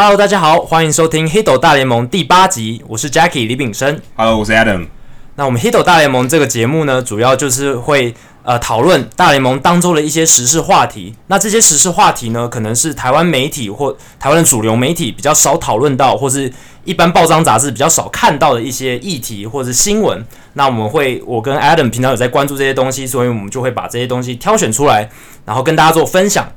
[0.00, 4.00] Hello，大家好，欢迎收听《黑斗大联盟》第八集，我是 Jackie 李炳生。
[4.14, 4.86] Hello，我是 Adam。
[5.34, 8.14] 那我们《黑斗大联盟》这个节目呢，主要就是会
[8.44, 11.16] 呃讨论大联盟当中的一些时事话题。
[11.26, 16.52] 那这些时事话题呢，可能是台湾媒体或台湾的主流媒体比较少讨论到，或是
[16.84, 20.24] 一般报章杂志比较少看到的一些议题或者是新闻。
[20.52, 25.10] 那我们会，我跟 Adam 平常有在关注这些东西，所以我们就会把这些东西挑选出来，
[25.44, 26.48] 然后跟大家做分享。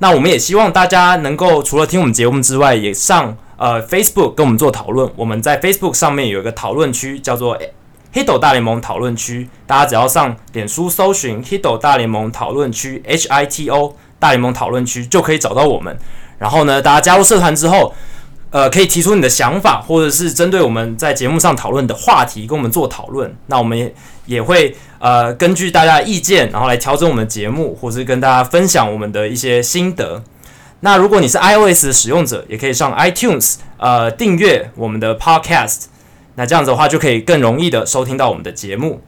[0.00, 5.10] 那我们也希望大家能够除了听我们节目之外，也上呃 Facebook 跟我们做讨论。
[5.16, 7.58] 我们在 Facebook 上面有一个讨论区，叫做
[8.12, 15.98] 黑斗大联盟讨论区，大家只要上脸书搜寻黑斗大联盟讨论区 H I T O 大联盟讨论区就可以找到我们。
[16.38, 17.92] 然后呢，大家加入社团之后，
[18.50, 23.36] 呃，可以提出你的想法，或者是针对我们在节目上讨论的话题跟我们做讨论。
[23.46, 23.94] 那我们也
[24.26, 30.22] 也会呃根据大家的意见，然后来调整我们节目，或是跟大家分享我们的一些心得。
[30.80, 35.86] 那如果你是 iOS 的使用者，也可以上 iTunes 呃订阅我们的 Podcast。
[36.36, 39.02] 那这样子的话，就可以更容易的收听到我们的节目。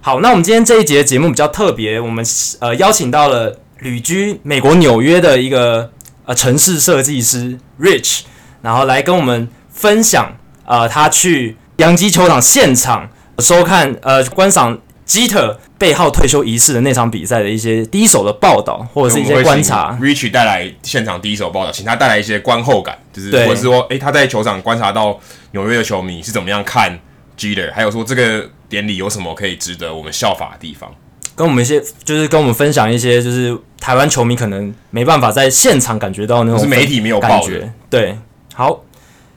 [0.00, 2.24] 好，那我们今天这一节节目比较特别，我们
[2.58, 5.92] 呃邀请到了旅居美国纽约的一个
[6.24, 8.22] 呃城市设计师 Rich，
[8.62, 19.98] 然后来跟我们分享呃他去洋基球场现场收看呃观赏 Jeter 背号退休仪式的那场比赛的一些第一手的报道，或者是一些观察。
[20.00, 25.18] Rich 带来现场第一手报道，请他带来一些观后感，就是或者是说，诶、欸，他在球场观察到
[25.50, 26.98] 纽约的球迷是怎么样看
[27.36, 30.88] Jeter，还有说这个典礼有什么可以值得我们效法的地方，
[31.34, 37.70] 跟我们一些就是跟我们分享一些就是台湾球迷可能没办法在现场感觉到那种是媒体没有感觉。
[37.90, 38.16] 对，
[38.54, 38.84] 好，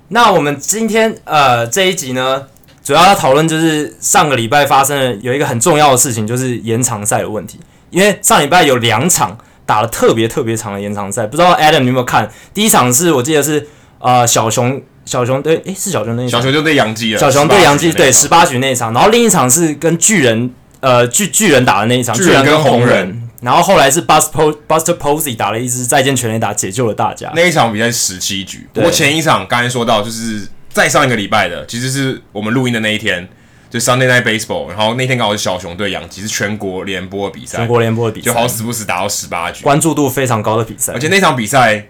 [0.10, 2.44] 那我们今天呃这一集呢，
[2.84, 7.60] 主要要讨论就是上个礼拜发生的有一个很重要的事情，就是延长赛的问题。
[7.92, 12.30] 因为上礼拜有两场打了特别特别长的延长赛，不知道 Adam 你有没有看？
[12.54, 13.66] 第一场是我记得是
[14.00, 27.32] 呃小熊小熊对，诶是小熊那一场，小熊就对杨基了，小熊对杨基对十八局那一场，然后另一场是跟巨人呃巨巨人打的那一场，巨人跟红，人，然后后来是 Buster Buster Posey 打了一支再见全垒打，解救了大家。
[27.34, 30.48] 那一场比赛十七局，不过前一场刚才说到就是。
[30.76, 33.26] 再上一个礼拜的，其实是我们录音的那一天，
[33.70, 41.88] 就 Sunday Night Baseball，然后那天刚好是小熊对洋基，是全国联播的比赛，全国联播的比赛，就好死不死打到十八局，关注度非常高的比赛，而且那场比赛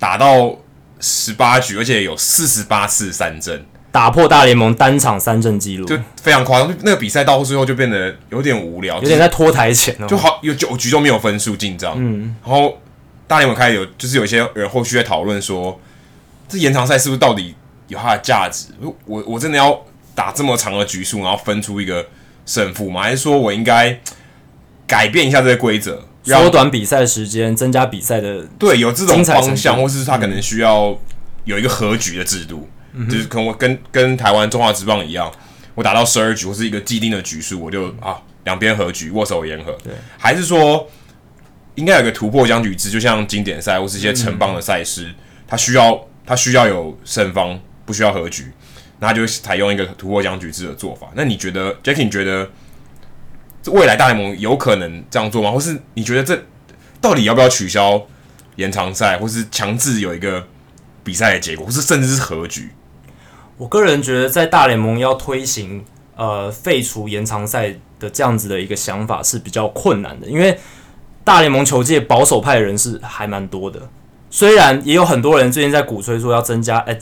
[0.00, 0.56] 打到
[0.98, 6.76] 十八局，而且有四十八次三振，打破大联盟单场三振纪录，就非常夸张。
[6.82, 12.76] 那个比赛到最后就变得有点无聊，有点在拖台前哦，就好有九局都没有分数进账，嗯，然后
[13.28, 15.80] 大联盟开始有，就是有一些人后续在讨论说，
[16.48, 17.54] 这延长赛是不是到底？
[17.86, 18.68] 有它的价值，
[19.04, 19.78] 我我真的要
[20.14, 22.04] 打这么长的局数，然后分出一个
[22.46, 23.02] 胜负吗？
[23.02, 24.00] 还是说我应该
[24.86, 30.98] 改变一下这个规则，缩短比赛时间，增加比赛的对，有这种方向，或是他可能需要
[31.44, 35.30] 有一个和局的制度，嗯、就是可能我跟跟台湾中华职棒一样，
[35.74, 39.72] 我打到十二局或是一个既定的局数，我就啊两边和局，握手言和。
[39.82, 40.88] 对，还是说
[41.74, 45.14] 应该有个突破僵局制，就像经典赛或是一些城邦的赛事，嗯、
[45.46, 47.60] 它需要它需要有胜方。
[47.86, 48.50] 不需要和局，
[48.98, 51.08] 那他就采用一个突破僵局制的做法。
[51.14, 52.50] 那你觉得，Jackie，你觉得
[53.66, 55.50] 未来大联盟有可能这样做吗？
[55.50, 56.42] 或是你觉得这
[56.98, 58.02] 到底要不要取消
[58.56, 60.46] 延长赛，或是强制有一个
[61.02, 62.70] 比赛的结果，或是甚至是和局？
[63.56, 65.84] 我个人觉得，在大联盟要推行
[66.16, 70.58] 呃废除延长赛的这样子的一个想法是比较困难的，因为
[71.22, 73.80] 大联盟球界保守派的人士还蛮多的，
[74.28, 76.94] 虽然也有很多人最近在鼓吹说要增加呃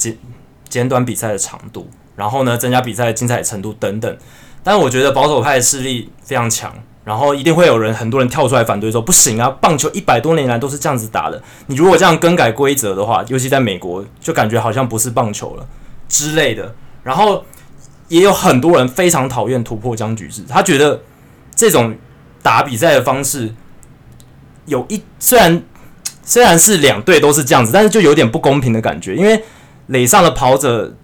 [0.68, 4.16] 简短比赛的长度，然后呢，增加比赛的精彩程度等等。
[4.62, 6.72] 但我觉得保守派的势力非常强，
[7.04, 15.66] 然后一定会有人，很多人跳出来反对说不行啊，棒球一百多年来都是这样子打的，你如果这样更改规则的话，尤其在美国，就感觉好像不是棒球了。
[16.12, 16.72] 之类的。
[17.02, 17.44] 然后
[18.06, 21.02] 也有很多人非常讨厌突破僵局制，他觉得
[21.56, 21.96] 这种
[22.40, 23.52] 打比赛的方式
[24.66, 25.60] 有一虽然
[26.22, 29.42] 虽然是两队都是这样子，但是就有点不公平的感觉，因为。
[29.88, 30.96] 垒上的跑者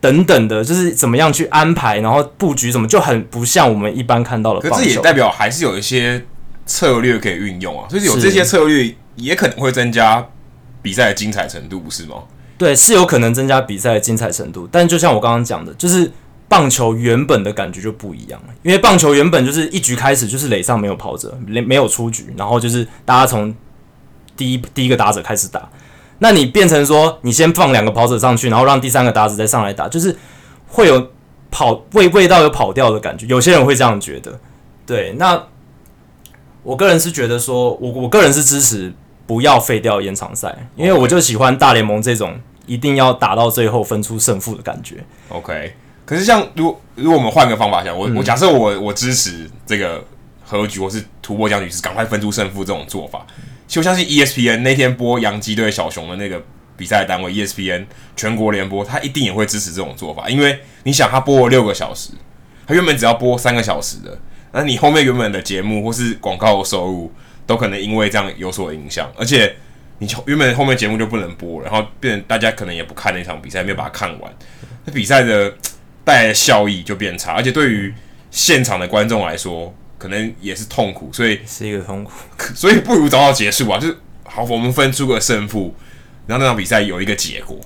[0.00, 4.58] 等等的，就是怎么样去安排，然后布局什么，就很不像我们一般看到的。
[4.58, 6.24] 可是这也代表还是有一些
[6.64, 10.26] 策略可以运用啊，就是有这些策略也可能会增加
[10.80, 12.16] 比赛的精彩程度，不是吗？
[12.60, 16.12] 对，是有可能增加比赛的精彩程度，但就像我刚刚讲的，就是
[16.46, 23.54] 棒球原本的感觉就不一样了，因为棒球原本就是一局开始就是垒上没有跑者，没没有出局，然后就是大家从
[24.36, 25.70] 第一第一个打者开始打。
[26.18, 30.14] 那你变成说，你先放两个跑者上去，然后让第三个打者再上来打，就是
[30.68, 31.12] 会有
[31.50, 33.24] 跑味味道有跑掉的感觉。
[33.24, 34.38] 有些人会这样觉得，
[34.84, 35.14] 对。
[35.16, 35.42] 那
[36.62, 38.92] 我个人是觉得说，我我个人是支持
[39.26, 42.38] 不要废掉延长赛，因为我就喜欢大联盟这种
[42.70, 45.04] 一定要打到最后分出胜负的感觉。
[45.28, 45.74] OK，
[46.06, 50.04] 可是像如果如果我们换个方法想，我、嗯、我假设我我支持这个
[50.44, 53.26] 和局或是突破僵局是赶快分出胜负这种做法，
[53.66, 56.40] 其实我相信 ESPN 那天播洋基对小熊的那个
[56.76, 62.12] 比赛单位 ESPN 全国联播，他一定也会支持这种做法，因为你想他播了六个小时，
[62.68, 64.16] 他原本只要播三个小时的。
[64.52, 67.12] 那你后面原本的节目或是广告收入
[67.46, 69.56] 都可能因为这样有所影响，而且
[70.00, 74.34] 你原本后面节目就不能播，然后变成大家可能也不看那场比赛，没有把它看完，
[74.84, 75.54] 那比赛的
[76.04, 77.94] 带来的效益就变差，而且对于
[78.32, 82.10] 现场的观众来说，可能也是痛苦，所以是一个痛苦，
[82.56, 85.74] 所以不如早早结束吧，就是好，我们分出个胜负，
[86.26, 87.56] 然后那场比赛有一个结果，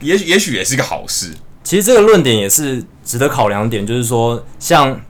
[0.00, 1.32] 也许也许也是一个好事。
[1.62, 5.00] 其实这个论点也是值得考量点，就是说像。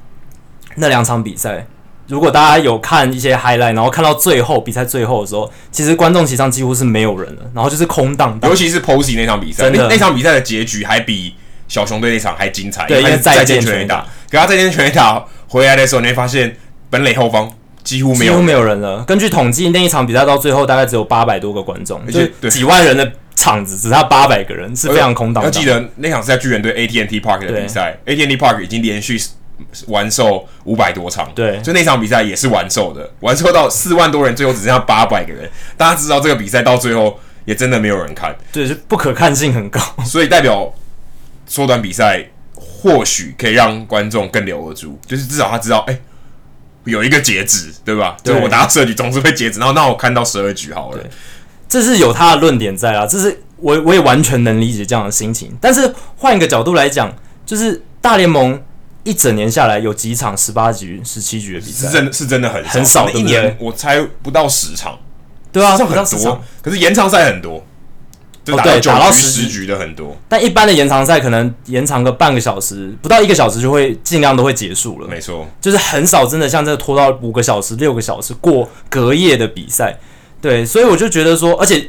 [0.76, 1.64] 那两场比赛，
[2.06, 8.50] 如果大家有看一些 highlight，然后看到最后比赛最后的时候，其实观众席上几乎是没有人了，然后就是空荡荡。
[8.50, 11.34] 尤其是 Posey 那场比赛，那那场比赛的结局还比
[11.66, 16.54] 小熊队那场还精彩，对，因为再见全垒打，给他再见全垒打回来的时候，你会发现
[16.90, 17.50] 本垒后方
[17.82, 19.02] 几乎没有几乎没有人了。
[19.04, 25.42] 根据统计，那一场比赛到最后大概只有八百多个观众，就几万人的场子，只差八百个人，是非常空荡。
[25.42, 29.18] 要记得那场是在巨人队 AT&T Park 的比赛，AT&T Park 已经连续。
[29.86, 35.48] 完售五百多场，对，就那场比赛也是完售的，完售到四万多人，最后只剩下八百个人。
[35.76, 40.72] 大家知道这个比赛到最后也真的没有人看，对，就不可看性很高，所以代表
[41.46, 42.24] 缩短比赛
[42.54, 46.02] 或许可以让观众更留得住，就是至少他知道，哎、欸，
[46.84, 48.16] 有一个截止，对吧？
[48.22, 50.98] 对，就我打到十二局总是会截止，然后那我看到十二局好了，
[51.68, 55.56] 这是有他的论点在啊，这是我我也完全能理解这样的心情。
[55.60, 57.14] 但是换一个角度来讲，
[57.46, 58.60] 就是大联盟。
[59.04, 63.08] 一整年下来有几场十八局、十七局的比赛，是真的是真的很很少。
[63.10, 64.98] 一年我猜不到十场，
[65.52, 66.42] 对啊，这很多。
[66.62, 67.62] 可是延长赛很多，
[68.42, 70.16] 就打到九局、十局的很多。
[70.26, 75.06] 但一般的延长赛可能延长个半个小时，不到一个小时就会尽量都会结束了。
[75.06, 79.98] 没错，就是很少真的像这个拖到五个小时、六个小时过隔夜的比赛。
[80.40, 81.88] 对，所以我就觉得说，而且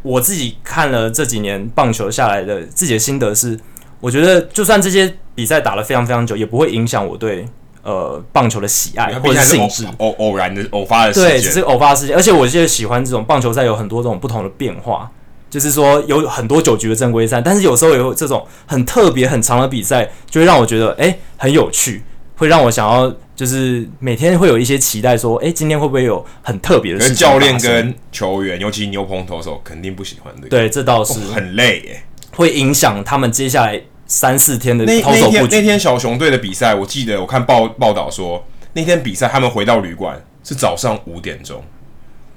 [0.00, 3.60] 我自己看了这几年棒球下来的自己的心得是。
[4.04, 7.46] 我觉得，就算这些比赛打了非常非常久，也不会影响我对
[7.82, 9.86] 呃棒球的喜爱或者兴致。
[9.96, 12.14] 偶偶然的偶发的事件，对，只是偶发的事件。
[12.14, 15.10] 而且我现在喜欢这种棒球赛，有很多这种不同的变化，
[15.48, 22.02] 就是说有很多九局的正规赛，但是有时候有这种很特别很长的比赛，就会让我觉得哎、欸、很有趣，
[22.36, 27.16] 会让我想要就是每天会有一些期待，说哎、欸、今天会不会有很特别的事情？
[27.16, 30.48] 教练跟球员，尤其牛棚投手，肯定不喜欢的。
[30.50, 32.02] 对，这倒是、哦、很累耶，
[32.36, 33.80] 会影响他们接下来。
[34.06, 41.62] 三四天的那那天那天小熊队的比赛，我记得我看报报道说，那天比赛他们回到旅馆是早上五点钟，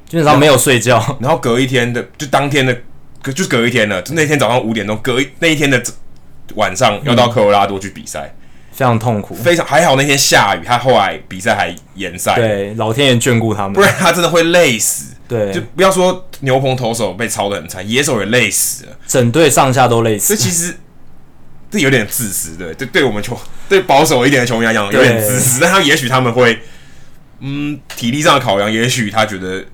[0.07, 2.75] 基本上没有睡觉，然后隔一天的就当天的
[3.21, 5.83] 隔就隔一天了，就那天早上五点钟，隔一那一天的
[6.55, 8.41] 晚上要到科罗拉多去比赛，嗯，
[8.71, 20.77] 非常痛苦，非常还好那天下雨，他后来比赛还延赛，对，老天爷眷顾他们，不然他真的会累死，对，就不要说牛棚投手被操的很惨，野手也累死了，整队上下都累死，这其实。
[21.69, 23.37] 这有点自私对，对，对我们球
[23.67, 26.59] 对保守一点的球迷来讲有点自私，但他也许他们会，
[27.39, 29.65] 嗯，体力上的考量，也许他觉得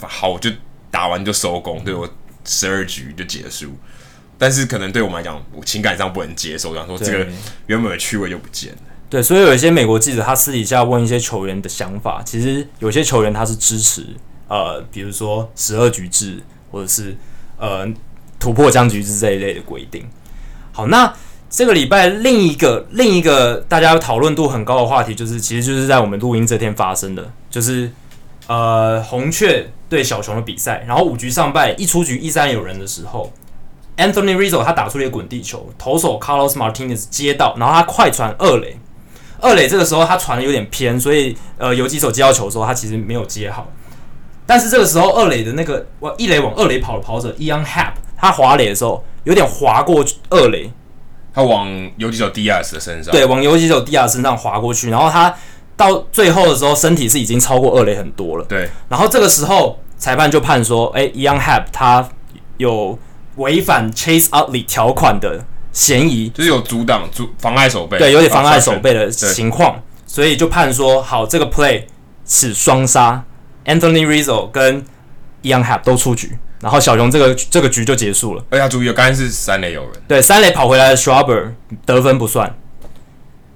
[0.00, 0.48] 好就
[0.90, 2.08] 打完就收工，对我
[2.44, 3.76] 十二局就结束，
[4.38, 7.26] 但是可能对我们来讲，我情感上不能接受，然后说这个
[7.66, 8.78] 原本的趣味就不见了。
[9.10, 14.06] 对，所以有一些美国记者他私底下问一些球员的想法，其实有些球员他是支持
[14.48, 17.16] 呃，比如说十二局制或者是
[17.58, 17.86] 呃
[18.38, 20.08] 突破僵局制这一类的规定。
[20.74, 21.12] 好，那
[21.50, 27.92] 这个礼拜另一个另一个大家讨论度很高的话题，就是其实就是在我们录音这天发生的，就是
[28.46, 33.30] 呃红雀对小熊的比赛，然后五局上半一出局一三有人的时候
[33.98, 38.78] ，Anthony Rizzo 他打出了一个滚地球，投手 Carlos Martinez 接到，然后他快传二垒，
[39.38, 43.68] 二垒这个时候他传的有点偏，所以呃游击手接到球的时候他其实没有接好，
[44.46, 49.04] 但是这个时候二垒的那个往一垒往二垒跑的跑者 Ian Happ 他滑垒的时候。
[49.24, 50.70] 有点滑过二垒，
[51.32, 55.34] 他往游击手 Diaz 的身上，对，往游击手 Diaz 身上滑过去，然后他
[55.76, 58.44] 到最后的时候，身体是已经超过二垒很多了。
[58.44, 62.08] 对，然后这个时候裁判就判说，哎，Ian Happ 他
[62.58, 62.98] 有
[63.36, 71.84] 违反 Chase Utley 条款的嫌疑，就是有阻挡、阻妨碍手背，对，有点妨碍手背的情况，所以就判说，好，这个 play
[72.26, 73.24] 是双杀
[73.64, 74.84] ，Anthony Rizzo 跟
[75.42, 76.38] Ian Happ 都出局。
[76.62, 78.44] 然后小熊这个这个局就结束了。
[78.50, 79.92] 哎呀，注意，刚才是三垒有人。
[80.08, 81.50] 对，三垒跑回来的 Schwarber
[81.84, 82.54] 得分不算，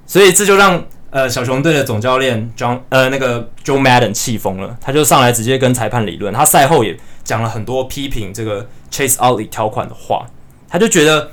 [0.06, 6.34] 所以这就让呃小熊队的总教练 John 呃那个 Joe Madden 气疯了，他就上来直接跟裁判理论。
[6.34, 10.26] 他赛后也讲了很多批评这个 Chase Outley 条款的话。
[10.68, 11.30] 他就觉得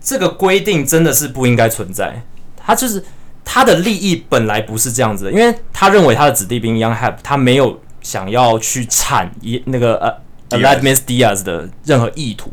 [0.00, 2.20] 这个规定真的是不应该存在。
[2.56, 3.02] 他就是
[3.44, 10.12] 他的利益本来不是这样子的，因为他认为他的子弟兵 Young Hep 他没有想要去铲一那个呃
[10.52, 12.52] Aledmys Diaz 的任何意图，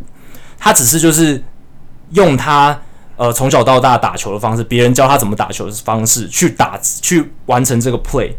[0.57, 1.43] 他只是就是
[2.11, 2.81] 用他
[3.15, 8.33] 呃从小到大打球的方式，别人教他怎么打球的方式去打去完成这个 play，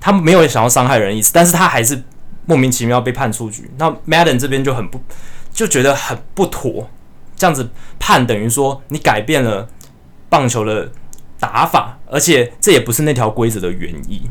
[0.00, 2.02] 他没有想要伤害人的意思，但是他还是
[2.46, 3.70] 莫名其妙被判出局。
[3.78, 5.00] 那 Madden 这边就很不
[5.52, 6.88] 就觉得很不妥，
[7.36, 9.68] 这样子判等于说你改变了
[10.28, 10.90] 棒球的
[11.38, 14.22] 打法，而且这也不是那条规则的原意。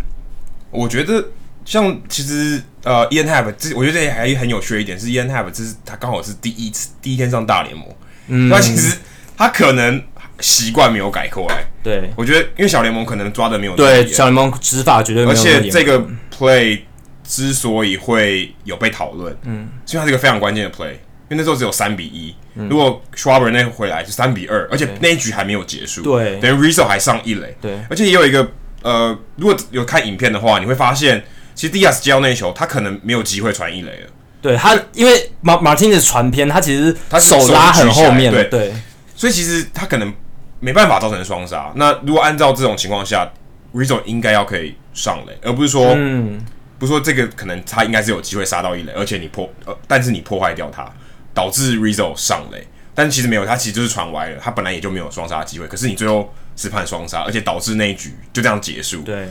[0.71, 1.29] 我觉得
[1.63, 7.85] 像其实呃，Ian Happ 这我觉得这还很有趣的一点是，Ian Happ 这是他刚好是第一次第一天上大联盟，
[8.27, 8.95] 嗯，那其实
[9.35, 10.01] 他可能
[10.39, 11.65] 习惯没有改过来。
[11.83, 16.81] 对，我觉得因为小联盟可能抓的没有对小联盟执法绝对没有，而且这个 play
[17.23, 22.35] 之所以会有被讨论，嗯，是因为它是一个非常关键的 play，因为那时候只有三比一。
[22.69, 28.49] 如果 Schwarber 那回来是三比二，而且那一局还没有结束，对，等于 Rizzo 还上一垒，对，而且也有一个
[28.81, 31.21] 呃，如果有看影片的话，你会发现，
[31.55, 34.07] 其实 Diaz 接到那一球，他可能没有机会传一垒了。
[34.41, 38.73] 对他，因为马马丁的传偏，他其实他手拉很后面，对对，
[39.15, 40.13] 所以其实他可能
[40.59, 41.71] 没办法造成双杀。
[41.75, 43.27] 那如果按照这种情况下
[43.73, 46.45] ，Rizzo 应该要可以上垒，而不是说，嗯，
[46.77, 50.87] 不是说这个可能他应该是有机会杀到一垒，而且你破呃，但是你破坏掉他。
[51.33, 55.67] 导致 Rizzo 上垒，但其实没有，他其实就是传歪了，他本来也就没有双杀的机会。
[55.67, 59.01] 可是你最后是判双杀，而且导致那一局就这样结束。
[59.01, 59.27] 对，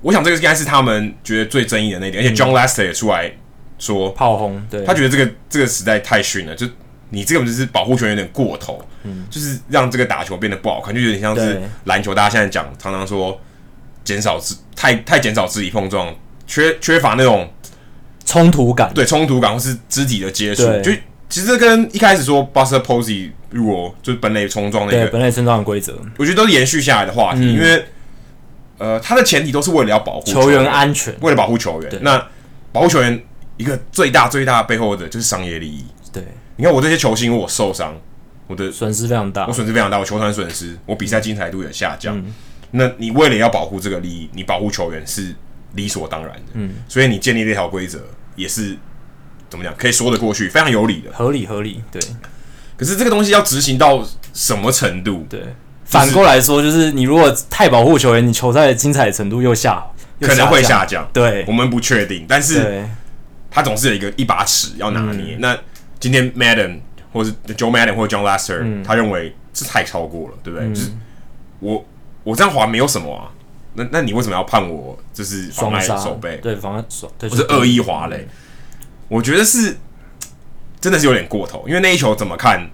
[0.00, 3.30] 我想这个应该是他们觉得最争议的那点，而且 John Lester 也出来
[3.78, 6.66] 说炮轰，对，他觉得这个这个实在太逊了，就
[7.10, 13.40] 你这个就是保护球员有点过头，嗯，就是让这个打球变得不好看，就有点像是篮球，大家现在讲常常说
[14.04, 16.14] 减少肢太太减少肢体碰撞，
[16.46, 17.50] 缺缺乏那种
[18.24, 20.92] 冲突感，对，冲突感或是肢体的接触，就。
[21.28, 27.82] 其实这跟一开始说 Buster Posey 如果就是本垒冲撞那个本垒冲撞的规则，我觉得都是延续下来的话题，嗯、因为
[28.78, 31.98] 呃，它的前提都是为了要保护球员安全，为了保护球员。
[32.02, 32.28] 那
[32.72, 33.22] 保护球员
[33.56, 35.84] 一个最大最大的背后的就是商业利益。
[36.12, 36.22] 对，
[36.56, 37.94] 你看我这些球星，我受伤，
[38.46, 42.18] 我的损失非常大，我损失非常大，我球团损失，我比赛精彩度也下降。
[42.18, 42.34] 嗯、
[42.72, 45.34] 那你为了要保护这个利益，你保护球员是
[45.74, 46.52] 理所当然的。
[46.54, 48.00] 嗯，所以你建立这条规则
[48.36, 48.76] 也是。
[49.50, 49.74] 怎么讲？
[49.76, 51.82] 可以说得过去，非常有理的，合理合理。
[51.90, 52.00] 对，
[52.74, 54.02] 可是这个东西要执行到
[54.32, 55.26] 什么程度？
[55.28, 55.54] 对，就是、
[55.92, 59.86] 反过来说，就是你如果太保护球员，你球赛的精彩程度又下，
[60.20, 61.06] 又下可能会下降。
[61.12, 62.84] 对，我们不确定，但是
[63.50, 65.36] 他总是有一个一把尺要拿捏。
[65.36, 65.58] 嗯、那
[66.00, 66.80] 今天 Madden
[67.12, 70.66] 或是 Joe Madden 或者 John Lester，、嗯、他认为是太超过了，对不对？
[70.68, 70.90] 嗯、就是
[71.60, 71.84] 我
[72.24, 73.28] 我这样滑没有什么啊，
[73.74, 76.38] 那那你为什么要判我就是妨碍手背？
[76.38, 78.26] 对，妨碍守，不是恶意滑嘞。
[79.08, 79.76] 我觉得是
[80.80, 82.70] 真的是有点过头，因为那一球怎么看，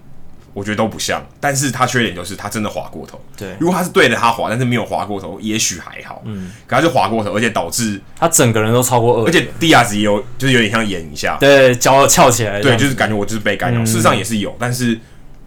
[0.53, 1.25] 我觉得都不像。
[1.41, 3.21] 但是他缺点就是他真的滑过头。
[3.37, 6.23] 对，如果他是对着他滑，但是没有滑过头，也许还好。
[6.25, 9.27] 嗯，可他就滑过头，而且导致他整个人都超过二。
[9.27, 12.61] 而且蒂亚斯也有，就是有点像演一下，对，脚翘起来。
[12.61, 13.81] 对，就是感觉我就是被干扰。
[13.81, 14.99] 嗯、事实上也是有，但是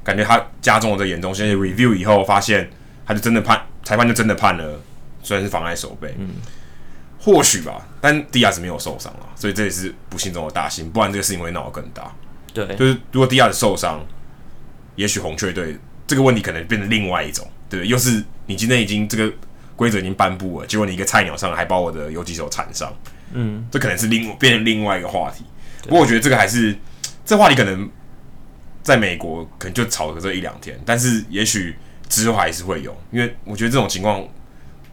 [0.04, 1.34] 感觉他加重了这严重。
[1.34, 2.70] 现在 review 以后发现，
[3.06, 4.80] 他就真的判裁判就真的判了，
[5.24, 6.14] 虽然是妨碍守备。
[6.18, 6.30] 嗯。
[7.24, 12.12] 或许吧，但迪亚斯没有受伤啊，所以这也是不幸中的大幸，不然这个事情会闹得更大。
[12.52, 14.04] 对，就是如果迪亚斯受伤，
[14.96, 17.90] 也许红雀队这个问题可能变成另外一种，对不对？
[17.90, 19.34] 又是你今天已经这个
[19.76, 22.94] 规则已经颁布了，结果你一个菜鸟上还把我的游击手缠上，
[23.34, 25.44] 嗯，这可能是另变成另外一个话题。
[25.84, 26.76] 不过我觉得这个还是
[27.26, 27.90] 这话题可能
[28.84, 31.76] 在美国可能就吵个这一两天，但是也许
[32.10, 34.28] 之后还是会有，因为我觉得这种情况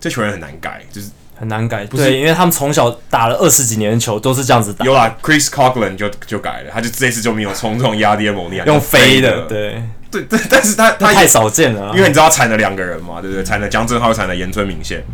[0.01, 1.11] 这球员很难改，就是。
[1.39, 4.85] 很难改，不是对，因为他们从小打了二十几年的球，都是这样子打。
[4.85, 9.81] 有啦，Chris Coghlan 就就改了，他就这次就没有冲撞压跌猛力，用飞的，对
[10.11, 13.45] 对对，但是他他太少见了，因为你知道他铲了两个人嘛，对不对？
[13.45, 15.05] 铲了江正浩，铲了岩村明宪，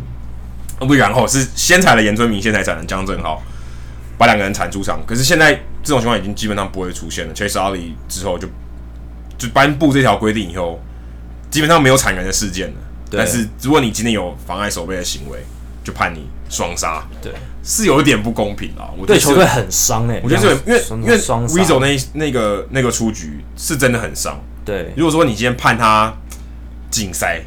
[0.79, 3.41] 不然后是先铲了岩村明宪，才铲了江正浩，
[4.17, 4.99] 把两个人铲出场。
[5.05, 5.53] 可是现在
[5.83, 7.33] 这种情况已经基本上不会出现了。
[7.35, 8.47] Chase Utley 之后就
[9.37, 10.81] 就颁布这条规定以后，
[11.51, 12.75] 基本上没有铲人的事件了。
[13.09, 15.37] 对但是如果你今天有妨碍守备的行为，
[15.85, 17.31] 就判你双杀，对，
[17.63, 18.89] 是有一点不公平啊。
[18.97, 24.37] 我对球队很伤哎，我觉得这个，因为因为 Rizzo 那那个那个出局是真的很伤。
[24.65, 26.11] 对，如果说你今天判他
[26.89, 27.39] 禁赛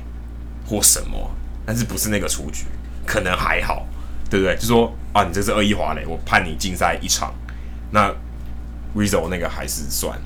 [0.64, 1.30] 或什么，
[1.66, 2.64] 但是不是那个出局，
[3.04, 3.84] 可能还好，
[4.30, 4.54] 对不对？
[4.54, 7.34] 就说啊，你这是恶意滑垒，我判你禁赛一场，
[7.90, 8.08] 那
[8.96, 10.16] Rizzo 那个还是算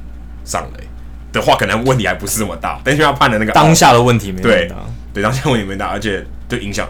[0.44, 0.84] 上垒
[1.32, 2.78] 的话，可能问题还不是这么大。
[2.84, 4.70] 但是要判的那个当下的问题没对，
[5.14, 6.86] 对，当下问题没大，而且对影响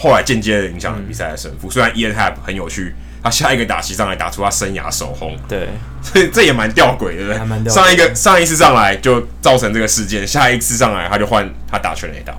[0.00, 1.68] 后来间接的影响了比赛的胜负。
[1.68, 5.68] 嗯、虽然 Ian Happ 很有趣，他下一个打席上来打出他生涯首轰，对，
[6.02, 7.70] 所以这也蛮吊诡的，对不对？
[7.70, 12.34] 上一个上一次上来就造成这个事件，下一次上来他就换他打全垒打，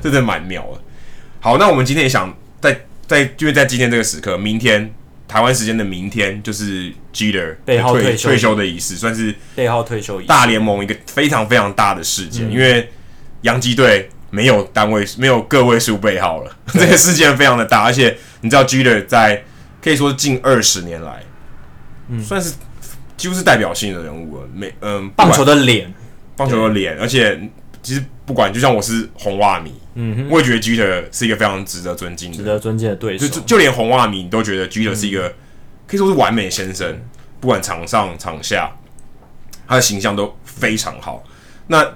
[0.00, 0.80] 这真的蛮妙的。
[1.38, 4.90] 好，那我们今天也想在在，因为在今天这个时刻，明天
[5.28, 12.90] 台湾时间的明天就是 Jeter 背号退退休的仪式，算是背号退休大联盟一个非常非常大的事件，嗯、因为
[13.42, 14.08] 洋基队。
[14.32, 19.44] 没有单位，没有个位数背号了， 这个事件非常的大，而且你知道，Jeter 在
[19.82, 21.22] 可以说近二十年来，
[22.08, 22.54] 嗯，算是
[23.18, 24.48] 几乎是代表性的人物了。
[24.54, 25.92] 没，嗯，棒球的脸，
[26.34, 27.38] 棒球的脸，而且
[27.82, 33.28] 其实不管，就像我是红袜迷，嗯哼，我也觉得 Jeter 是一个非常值得尊敬的、值得尊敬的对手。
[33.28, 35.34] 就就连红袜迷你都觉得 Jeter 是一个、嗯、
[35.86, 36.98] 可以说是完美先生，
[37.38, 38.72] 不管场上场下，
[39.68, 41.22] 他的形象都非常好。
[41.66, 41.86] 那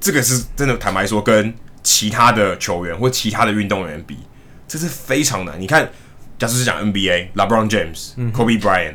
[0.00, 1.52] 这个是真的，坦白说跟
[1.86, 4.18] 其他的球员或其他的运动员比，
[4.66, 5.54] 这是非常难。
[5.60, 5.88] 你看，
[6.36, 8.94] 假设是讲 NBA，LeBron James、嗯、Kobe Bryant，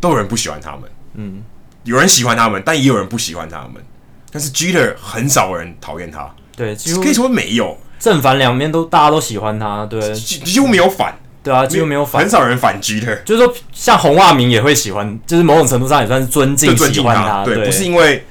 [0.00, 0.82] 都有人不喜欢他们。
[1.14, 1.42] 嗯，
[1.82, 3.82] 有人喜欢他们，但也有人不喜欢他们。
[4.30, 13.24] 但是 Jeter 很少人讨厌他，对，可以说没有正反两面都大家都喜欢他，对，几几乎没有反，对啊，几乎没有反，很少人反 Jeter。
[13.24, 18.24] 就是说，像红袜明也会喜欢，就是某种程度上也算是尊敬、喜欢他，对，对不是因为。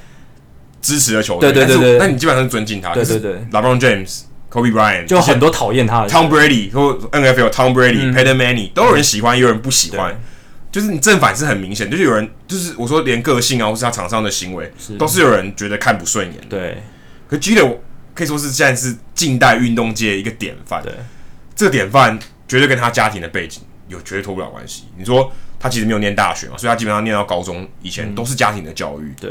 [0.82, 3.36] 支持的球队，对对对对，那你基本上是尊敬他，对对对。
[3.52, 10.20] LeBron James、Kobe Bryant 就很多讨厌他的，Tom Brady 或 NFL Tom Brady、Peyton Manning 都有人喜欢，也有人不喜欢，
[10.70, 16.36] 就是你正反是很明显，就是有人就是我说连个性啊，或是他场上的行为，都是有人觉得看不顺眼。
[16.48, 16.82] 对，
[17.28, 17.76] 可 Jeter
[18.14, 20.92] 可以说是现在是近代运动界一个典范，对，
[21.54, 24.84] 这个典范绝对跟他家庭的背景有绝对脱不了关系。
[24.98, 29.30] 你说他其实没有念大学嘛，所以他基本上念到高中以前都是家庭的教育，对。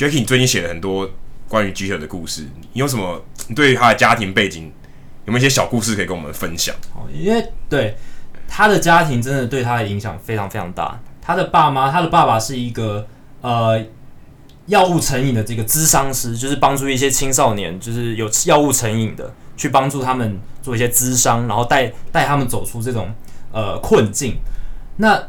[0.00, 1.06] Jacky，你最近写了很多
[1.46, 3.22] 关于 Jeter 的故事，你有什么？
[3.48, 4.72] 你对于他的家庭背景
[5.26, 6.74] 有没有一些小故事可以跟我们分享？
[6.94, 7.94] 哦，因为对
[8.48, 10.98] 他的家庭真的对他的影响非常非常大。
[11.20, 13.06] 他的爸妈，他的爸爸是一个
[13.42, 13.78] 呃
[14.68, 23.12] 药物成瘾的这个咨商师，就是帮助一些青少年，就是有药物成瘾的，去帮助他们做一些咨商，然后带带他们走出这种
[23.52, 24.38] 呃困境。
[24.96, 25.22] 那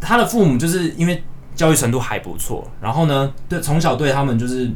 [0.00, 1.22] 他的父母就是因为。
[1.58, 4.70] 教育程度还不错，然后呢，对从小对他们就是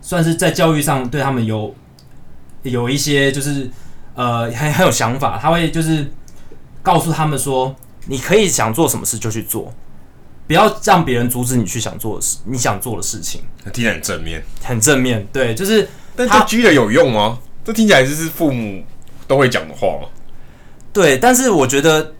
[0.00, 1.74] 算是在教育上对他们有
[2.62, 3.68] 有一些就是
[4.14, 6.08] 呃很很有想法，他会就是
[6.82, 7.74] 告诉他们说，
[8.06, 9.74] 你可以想做什么事就去做，
[10.46, 13.42] 不要让别人阻止你去想做的事，你想做的事情。
[13.72, 17.40] 听起来很正面，很正面，对，就是但这 G 的有用吗？
[17.64, 18.84] 这听起来就是父母
[19.26, 20.08] 都会讲的话吗？
[20.92, 22.14] 对，但是我觉得。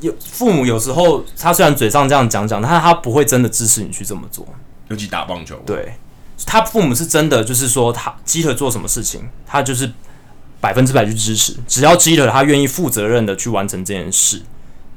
[0.00, 4.46] 有父母有时候，他虽然嘴上这样讲讲，但他他不会真的支持你去这么做。
[4.88, 5.94] 尤其打棒球，对，
[6.44, 9.90] 他父母是真的，就是说他 Jeter 做什么事情，他就是
[10.60, 14.42] 百分之百去支持，只要 Jeter 他愿意负责任的去完成这件事。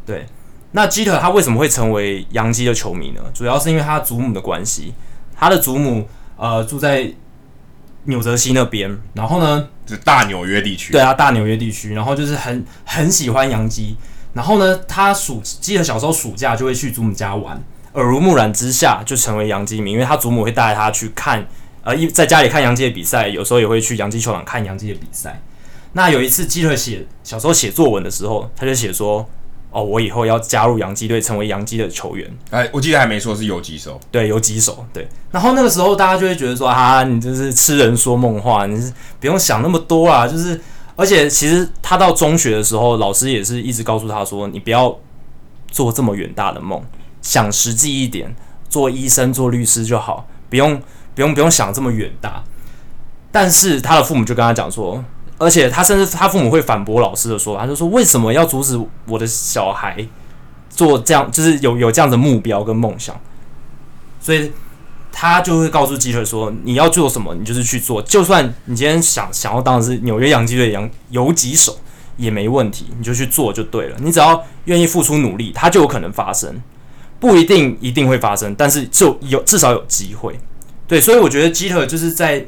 [0.05, 0.25] 对，
[0.71, 3.21] 那 Jeter 他为什么会成为洋基的球迷呢？
[3.33, 4.93] 主要是因为他祖母的关系，
[5.33, 7.13] 他的祖母呃住在
[8.03, 13.95] 纽泽西那边，然后呢，就是大纽约地区，对啊，大纽约地区，然后就是很很喜欢洋基。
[14.37, 17.59] 然后呢，他暑记得小时候暑假就会去祖母家玩，
[17.93, 21.43] 耳濡目染之下就成为洋基迷，因为他祖母会带他去看，
[21.81, 25.41] 呃，一在家里看洋基的比赛，有时候也会去洋基球场看洋基的比赛。
[25.93, 29.27] 那有一次基特写小时候写作文的时候，他就写说
[29.71, 35.07] ：“哦，我以后要加入洋基队，成为洋基的球员。”哎，我记得还没说是游击手，对，游击手，对。
[35.31, 40.61] 然后那个时候大家就会觉得说：“啊，你就是痴人说梦话，你是不用想那么多啊，就是。”
[40.97, 44.93] 而且其实他到中学的时候，老师也是一直告诉他说：“你不要
[45.71, 46.83] 做这么远大的梦，
[47.21, 48.35] 想实际一点，
[48.67, 50.81] 做医生、做律师就好，不用
[51.13, 52.43] 不用不用想这么远大。”
[53.31, 55.05] 但是他的父母就跟他讲说，
[55.37, 60.03] 而且他甚至他父母会反驳老师的说法，他就说：“为什么要阻止我的小孩
[60.69, 61.31] 做这样？
[61.31, 63.15] 就是有有这样的目标跟梦想？”
[64.19, 64.51] 所以。
[65.19, 67.99] 他就会告诉基特说：“你要做什么，你就是去做。
[68.03, 71.75] 就算你今天想想要当的是纽约洋基队洋游击手，
[72.17, 73.97] 也没问题，你就去做就对了。
[73.99, 76.61] 你只要愿意付出努力，它就有可能发生，
[77.19, 80.39] 不一定一定会发生，但是就有至少有机会。
[80.87, 82.45] 对，所以我觉得基特就是在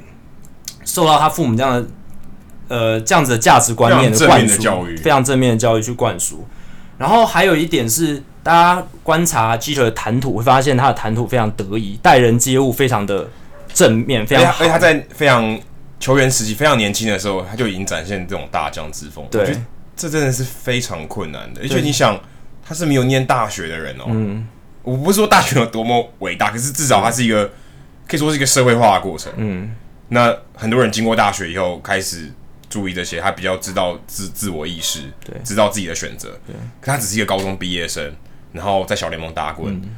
[0.86, 1.88] 受到他父母这样的
[2.67, 4.62] 呃这样子的价值观念的灌输，
[5.01, 6.45] 非常正面的教育去灌输。
[6.99, 13.29] 然后还有一点是。”大家观察基德的谈吐，会发现他的谈吐非常得意，待人接物非常的
[13.71, 14.63] 正面，非常好。
[14.63, 15.59] 而且他在非常
[15.99, 19.23] 球员时期非常年轻的时候，他就已经展现这种大将之风。
[19.29, 19.55] 对，
[19.95, 21.62] 这真的是非常困难的。
[21.62, 22.19] 而且你想，
[22.67, 24.05] 他是没有念大学的人哦。
[24.07, 24.47] 嗯，
[24.81, 27.45] 我不是说大学有多么伟大，可是至少他是一个
[28.07, 29.31] 可以说是一个社会化的过程。
[29.38, 29.69] 嗯，
[30.07, 32.33] 那很多人经过大学以后，开始
[32.67, 36.29] 注意这些，他比较知道自自我意识，对，知道自己的选择。
[36.47, 38.12] 对，可他只是一个高中毕业生，
[38.51, 39.73] 然后在小联盟打滚。
[39.73, 39.95] 嗯、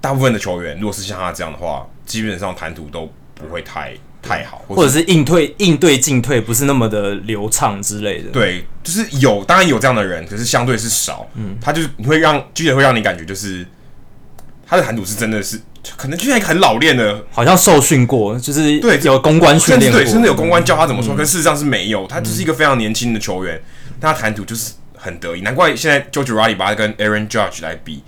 [0.00, 8.30] 大部分的球员，如果是像他这样的话，基本上谈吐都不会太太好，或者是应退应对进退不是那么的流畅之类的。
[8.30, 11.26] 对，就是有，当然有这样的人，可是相对是少。
[11.34, 13.66] 嗯，他就是你会让，记者会让你感觉就是
[14.66, 15.60] 他的谈吐是真的是。
[15.96, 21.16] 可能就像一个很老练的，好像受训过，就是对有公关训练过，对，甚至有公关教他怎么说。
[21.16, 23.58] 可事实上是没有，他只是一个非常年轻的球员，
[23.98, 25.40] 但他谈吐就是很得意。
[25.40, 28.04] 难怪现在 Joe Girardi 把他跟 Aaron Judge 来比，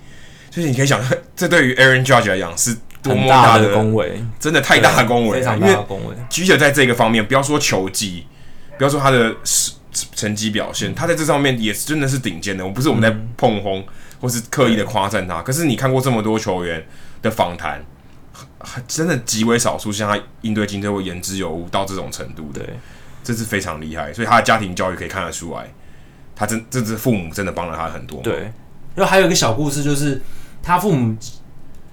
[0.49, 1.01] 就是你可以想，
[1.35, 6.15] 这对于 Aaron Judge 来讲是多么大的恭维，真的太大的恭维，非常大的恭维。
[6.29, 8.25] Jeter 在这个方面，不要说球技，
[8.77, 9.35] 不要说他的
[10.15, 12.65] 成绩表现，他在这上面也真的是顶尖的。
[12.65, 13.85] 我不是我们在碰轰，
[14.21, 16.85] 或是刻意的夸赞他，可是你看过这么多球员
[17.21, 17.83] 的访谈，
[18.87, 22.61] 真的极为少数像他应对进退会言之有物到这种程度的，
[23.23, 24.13] 这是非常厉害。
[24.13, 25.71] 所以他的家庭教育可以看得出来，
[26.35, 28.21] 他真这是父母真的帮了他很多。
[28.21, 28.51] 对，
[28.95, 30.21] 然后还有一个小故事，就是
[30.61, 31.15] 他父母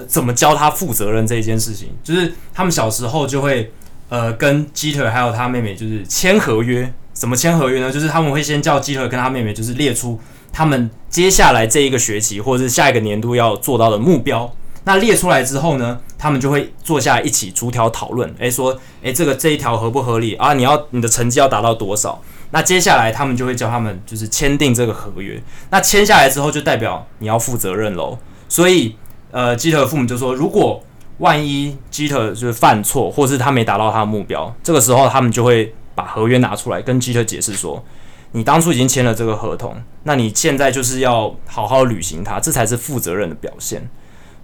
[0.07, 3.72] 怎么教他负责任这一件事情，就是他们小时候就会
[4.09, 7.92] 呃跟鸡腿还有他妹妹就是签合约，怎么签合约呢？
[7.92, 10.18] 就是他们会先叫鸡腿跟他妹妹就是列出
[10.53, 14.50] 他们接下来这一个学期或者是下一个年度要做到的目标。
[14.85, 20.55] 那列出来之后呢，他们就会坐下来一起逐条讨论，诶，说，诶，这个这一条合不合理啊？
[20.55, 22.18] 你要你的成绩要达到多少？
[22.52, 25.40] 那接下来他们就会叫他们就是签订这个合约。
[25.70, 28.18] 那签下来之后，就代表你要负责任喽。
[28.48, 28.96] 所以，
[29.30, 30.82] 呃，基特的父母就说，如果
[31.18, 37.84] 万一基特就是犯错，或是他没达到他的目标，这个时候他们就会把合约拿出来跟基特解释说，
[38.32, 43.88] 你当初已经签了这个合同，那你现在就是要好好履行它，这才是负责任的表现。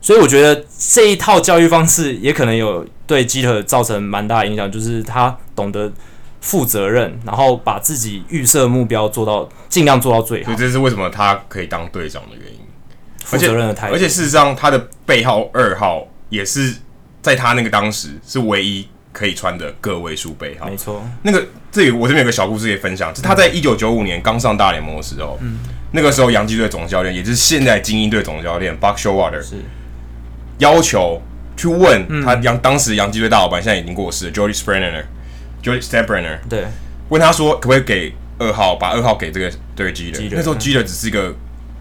[0.01, 5.91] 所以我觉得这一套教育方式也可能有对基特造成蛮大的影响，就是他懂得
[6.47, 10.45] 负责任，然后把自己预设目标做到尽量做到最好。
[10.45, 12.61] 所以这是为什么他可以当队长的原因，
[13.25, 13.95] 负责任的态度。
[13.95, 16.77] 而且事实上，他的背号二号也是
[17.21, 20.69] 在他那个当时是唯一可以穿的个位数背号。
[20.69, 25.59] 没错，那个这里我这边有个小故事可以分享，是他在一九九五年刚上大联盟的时候，嗯，
[25.91, 29.57] 那个时候洋基队总教练，也就是现在精英队总教练 Buck Showalter 是。
[30.59, 31.21] 要求
[31.55, 34.33] 去问他洋当时洋基队大老板，现在已经过世了
[35.67, 36.65] ，George Springer，George Steinbrenner，对，
[37.09, 40.29] 问他说可不可以给二号，把二号给这个对 Jeter。
[40.31, 41.35] 那时候 Jeter 只是一个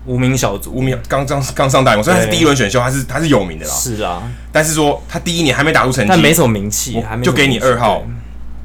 [0.06, 8.04] 无名小卒，无名刚刚刚上大联盟，虽然是第一轮选秀，他是他是有名的啦，是啊，但是说他第一年还没打出成绩，但没什么名气，就给你二号。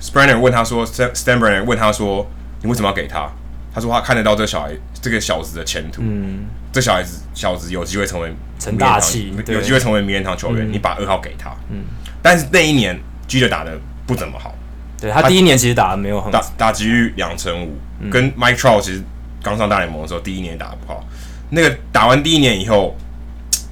[0.01, 2.27] sprinner 问他说，Steinbrenner 问他说，
[2.63, 3.31] 你为什么要给他？
[3.75, 10.67] 他说他看得到这个小孩，这个小子的前途，嗯，这小孩子小子有机会成为成大器，有机会成为名人堂球员。
[10.67, 11.85] 嗯、你把二号给他，嗯，
[12.23, 14.55] 但是那一年 Jeter 打的不怎么好，
[15.01, 17.79] 对他第一年其实打的没有很好，打打击率两成五，
[18.11, 19.03] 跟 Mike Trout 其实
[19.43, 21.05] 刚上大联盟的时候第一年打得不好。
[21.51, 22.97] 那个打完第一年以后，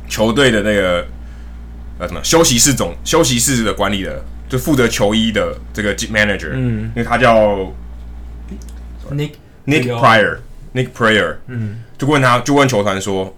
[0.09, 1.07] 球队的那个
[1.99, 7.73] 呃什么休息室总休息室的管理的就负责球衣的这个 manager，嗯，因为他叫
[9.11, 9.33] Nick。
[9.69, 13.37] Nick Pryor，Nick Pryor，嗯，就问他，就问球团说，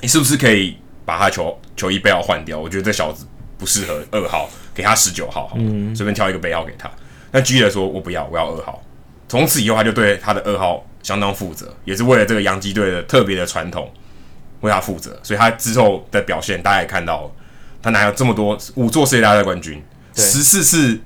[0.00, 2.56] 你是不是可以把他球球衣背号换掉？
[2.56, 3.26] 我觉得这小子
[3.62, 6.90] 不适合二号，给他十九号，好，嗯，随便挑一个背号给他。
[7.30, 8.82] 那 Jeter 说，我不要，我要二号。
[9.28, 13.88] 从此以后，他就对他的二号相当负责，也是为了这个洋基队的特别的传统
[14.62, 15.16] 为他负责。
[15.22, 17.30] 所以他之后的表现，大家也看到了，
[17.80, 19.80] 他拿了这么多五座世界大赛冠军，
[20.12, 20.98] 十四次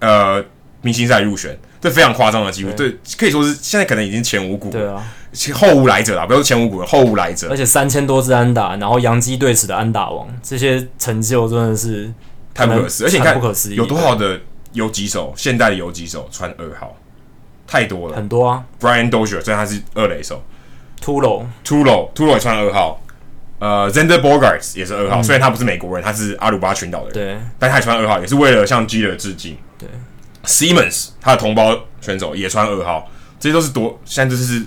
[0.00, 0.44] 呃
[0.82, 1.56] 明星赛入选。
[1.84, 5.06] 这非常夸张的记录，对，可以说是现在可能已经前无古，对啊，
[5.52, 6.26] 后无来者了。
[6.26, 7.48] 不要说前无古人，后无来者。
[7.50, 12.10] 而且三千多支安打，然后洋基队史的安打王，这些成就真的是
[12.54, 13.06] 太不可思议。
[13.06, 13.38] 而且你看，
[13.74, 14.40] 有多少的
[14.72, 16.96] 游击手，现代的游击手穿二号，
[17.66, 18.64] 太多了，很多啊。
[18.80, 20.42] Brian Dozier 虽然他是二垒手
[21.04, 22.98] ，Tulo，Tulo，Tulo 也穿二号。
[23.58, 29.86] 呃，Zander Bogaerts 也是二号，虽然他不是美国人，他是阿鲁巴群岛的人，对，但他也穿二号，也是为了向 Jeter 致敬，对。
[30.44, 34.62] Simmons 他的同胞选手也穿二号，这些都是多，现在就是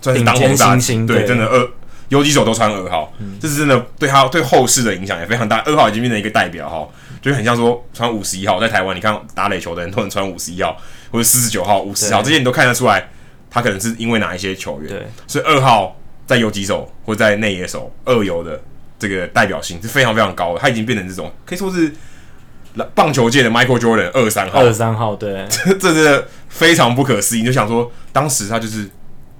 [0.00, 1.70] 算是当红大星，对，真的二
[2.08, 5.60] 游击手都穿二号，嗯、这是真的对他对后世的影响也非常大。
[5.62, 6.88] 二号已经变成一个代表哈，
[7.20, 10.76] 就很像说穿五十一号，在台湾你看打垒球的人都能穿五十一号
[11.10, 13.08] 或者四十九号、五十号，这些你都看得出来，
[13.50, 18.60] 他可能是因为哪一些球员，对，所以二号在游击手或在内野手二游的
[18.98, 21.92] 这个代表性是非常非常高的，他已经变成这种可以说是。
[22.94, 27.40] 棒球界的 Michael Jordan 二三号，二三号，对， 这这是非常不可思议。
[27.40, 28.88] 你就想说，当时他就是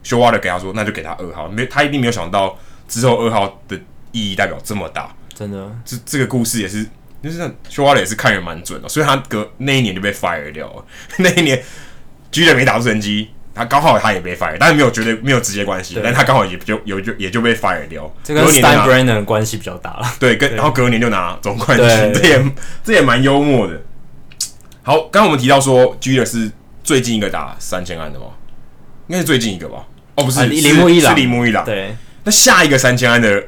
[0.05, 3.77] Showalter 给他说，那就给他二号，没他一定没有想到之后二号的
[4.13, 5.71] 意义代表这么大，真的。
[5.85, 6.87] 这这个故事也是，
[7.23, 10.85] 就是 Showalter 也是看人蛮准的，所以他隔那一年就被 fire 掉了。
[11.19, 11.63] 那一年
[12.31, 18.15] 居然没打出成绩，他刚好他也被 fire，但是没有绝对没有直接关系，但他刚好也就有就也就被 fire 掉。
[18.23, 20.07] 这跟 Steinbrenner 关系比较大了。
[20.21, 22.45] 对，跟然后隔年就拿总冠军，这也
[22.85, 23.81] 这也蛮幽默的。
[24.83, 26.53] 好，刚刚我们提到说 G 的是
[26.85, 28.27] 最近一个打三千安的吗？
[29.09, 29.87] 应该是最近一个吧？
[30.17, 31.65] 哦，不是，铃木一朗，是铃木一朗。
[31.65, 33.43] 对，那下一个三千安的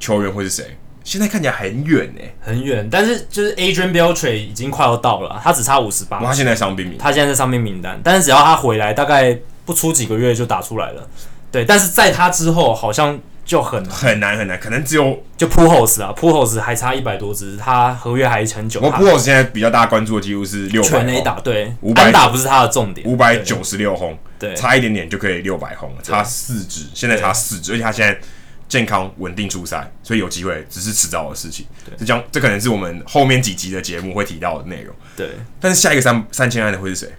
[0.00, 0.76] 球员会是谁？
[1.08, 6.22] 现在看起来很远呢、欸，很远，但是就是 Adrian Beltre 已经快要到了，他只差五十八。
[6.22, 11.08] 他现在伤病名，他现在在伤兵名单，但是只要他回来，大概不出几个月就打出来了。
[11.50, 18.78] 对，但是在他之后好像就很难很难很难，可能只有就 Pujols 啊，Pujols 还差一百多支，他合约还很久。
[18.82, 28.20] 我 Pujols 现在比较大家关注的几乎是六百，全垒打对，安打不是他的重点，五百九十六轰，对，差一点点就可以六百轰，差四支，现在差四支，而且他现在。
[28.68, 31.66] 健康稳定出赛，所以有机会只是迟早的事情。
[31.84, 34.94] 对，这将这可能是我们后面几集的节目会提到的内容。
[35.16, 37.12] 对，但是下一个三三千安的会是谁？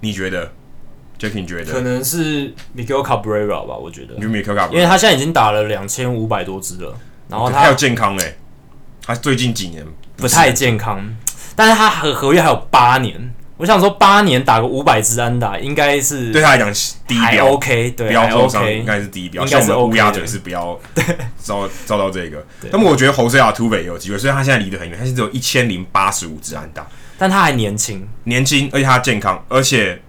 [0.00, 0.52] 你觉得
[1.18, 1.72] ？Jacky 你觉得？
[1.72, 4.14] 可能是 Miguel Cabrera 吧，我觉得。
[4.14, 4.72] 你觉得 Miguel Cabrera？
[4.72, 6.94] 因为他现在已经打了两千五百多支了，
[7.28, 8.36] 然后他还有健康诶，
[9.02, 9.86] 他最近几年
[10.16, 11.16] 不太健康，
[11.56, 13.34] 但是他合合约还有八年。
[13.60, 16.72] 我想说，八年打个五百支安打，应该是对他来讲
[17.06, 19.44] 低标，OK，对，不要受伤，应该是低标。
[19.44, 20.80] 像我们乌鸦嘴是不要
[21.36, 22.42] 遭遭到这个。
[22.72, 26.86] 那么我觉得 Jose Altuve 也有机会，虽然他现在离得很远，他现在只有一千零八十五支安打，
[27.18, 30.00] 但他还年轻，年轻，而且他健康，而且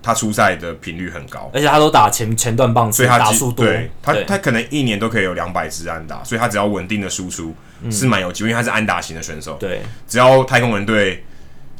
[0.00, 7.52] 他出赛的频率很高，而且他都打前前段棒，所以他打数多，对他他可能一年都可以有两百支安打，所以他只要稳定的输出
[7.90, 9.54] 是蛮有机会，因为他是安打型的选手。
[9.58, 11.24] 对，只要太空人队。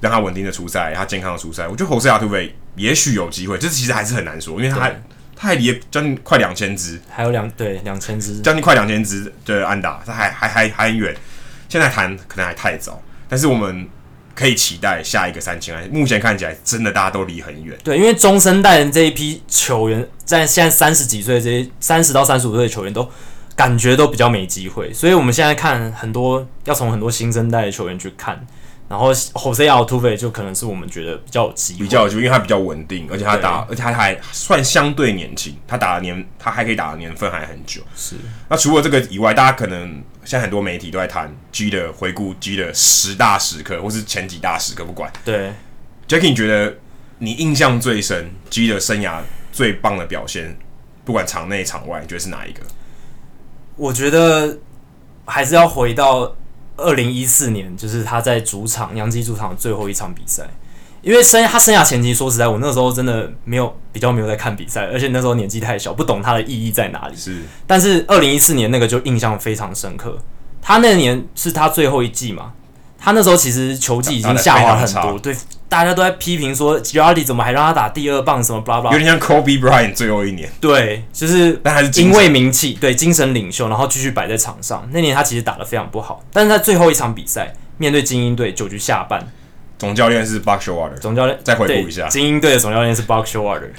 [0.01, 5.03] 让他稳定的出赛，他健康的出赛，我觉得 Jose Altuve 也许有机会，这其实还是很难说，因为他还
[5.37, 11.15] 他还离将近快两千只，还有两对两千只，将近快两千只的安打，他还还还还很远，
[11.69, 13.87] 现在谈可能还太早，但是我们
[14.35, 23.07] 可以期待下一个三千安，目前看起来真的大家都离很远，对，因为中生代的这一批球员，在现在三十几岁这些三十到三十五岁的球员都
[23.55, 28.47] 感觉都比较没机会，所以我们现在看很多要从很多新生代的球员去看。
[28.91, 37.81] 然后 Jose Altuve 就可能是我们觉得比较有机会，比较有机会，因为他比较稳定，而且他打，而且他还算相对年轻，他打的年，他还可以打的年份还很久。
[37.95, 38.17] 是。
[38.49, 45.09] 那除了这个以外，大家可能现在很多媒体都在谈 G 的回顾 G 的十大时刻，或是前几大时刻，不管。
[45.25, 45.53] 对。
[46.09, 46.77] Jacky，你觉得
[47.19, 49.21] 你印象最深 G 的生涯
[49.53, 50.59] 最棒的表现，
[51.05, 52.61] 不管场内场外，你觉得是哪一个？
[53.77, 54.59] 我觉得
[55.27, 56.35] 还是要回到。
[56.81, 60.49] 二零一四年，就是他在主场杨基主场的最后一场比赛，
[61.03, 67.17] 因为生他生涯前期，说实在，我那时候真的没有比较没有在看比赛，而且那时候年纪太小，不懂他的意义在哪里。
[67.17, 70.19] 是，但是二零一四年那个就印象非常深刻，
[70.61, 72.53] 他那年是他最后一季嘛。
[73.03, 75.35] 他那时候其实球技已经下滑很多，对，
[75.71, 80.53] 大家都在批评说 Girardi 怎么还让他打第二棒什么 blah blah，有点像 Kobe Bryant 最后一年。
[80.61, 84.87] 对，就是，但还是因为名气，对，精神领袖，然后继续摆在场上。
[84.93, 89.27] 那年他其实打得非常不好，但是在最后一场比赛面对精英队，九局下半，
[89.79, 93.71] 总教练是 Buck Showalter，总教练再回顾一下，精英队的总教练是 Buck Showalter。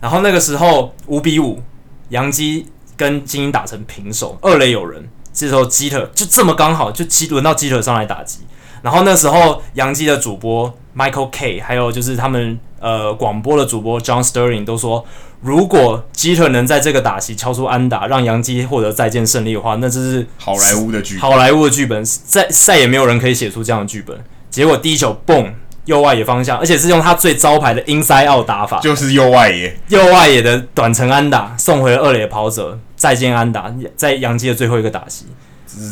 [0.00, 1.62] 然后那个时候五比五，
[2.08, 2.66] 杨基
[2.96, 8.40] 跟精英打成平手，二垒有人，这时候基特就这么刚好就基轮到基特上来打击。
[8.82, 15.04] 然后那时候，杨基的主播 Michael Kay，还有就是他们呃广播的主播 John Sterling 都说，
[15.40, 21.22] 如果基特能在这个打席敲出安打，让杨基获得再见胜利的话，那这是好莱坞的剧本。
[21.22, 24.18] 好莱坞的剧本，再再也没有人可以写出这样的剧本。
[24.50, 35.26] 结果第一球蹦右外野方向，而且是用他最招牌的 Inside Out 打法，就是右外野，右外野的短程安打送回了二垒跑者，再见安打，在杨基的最后一个打席。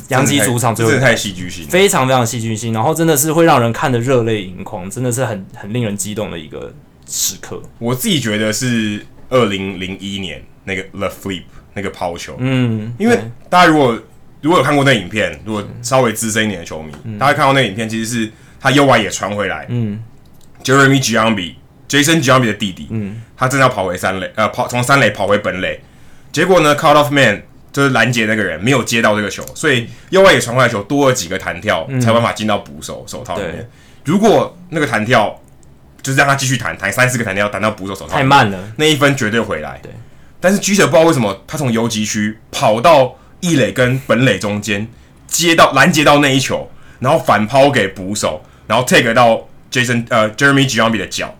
[0.08, 6.72] 洋基主场最后，这太戏剧性，非常非常戏剧性，然后真的是会让人看得热泪盈眶，真的是很很令人激动的一个
[7.06, 7.62] 时刻。
[7.78, 11.42] 我自己觉得是二零零一年那个 The Flip
[11.74, 13.98] 那个抛球，嗯，因为大家如果
[14.40, 20.02] 如果有看过那影片，如果稍微资深一点的球迷，嗯、大家看到那影片，其实是他右外野传回来，嗯
[20.64, 25.80] ，Jeremy Giambi，Jason Giambi 的弟弟，嗯，他正要跑回三垒，呃，跑从三垒跑回本垒，
[26.32, 27.42] 结果呢，Cut off man。
[27.78, 33.52] 就是拦截那个人没有接到这个球，所以右外野传过来球多了几个弹跳，嗯、才有办法进到捕手手套里面。
[33.52, 33.66] 对
[34.04, 35.40] 如果那个弹跳
[36.02, 39.78] 就是让他继续弹，弹三四个弹跳弹到捕手手套，太慢了，那一分绝对回来。
[39.80, 39.92] 对，
[40.40, 44.88] 但是 Jeter 不知道为什么他从游击区跑到一垒跟本垒中间
[45.28, 51.32] 接到拦截到那一球，然后反抛给捕手，然后 take 到 Jason 呃 Jeremy g i o m b i 的脚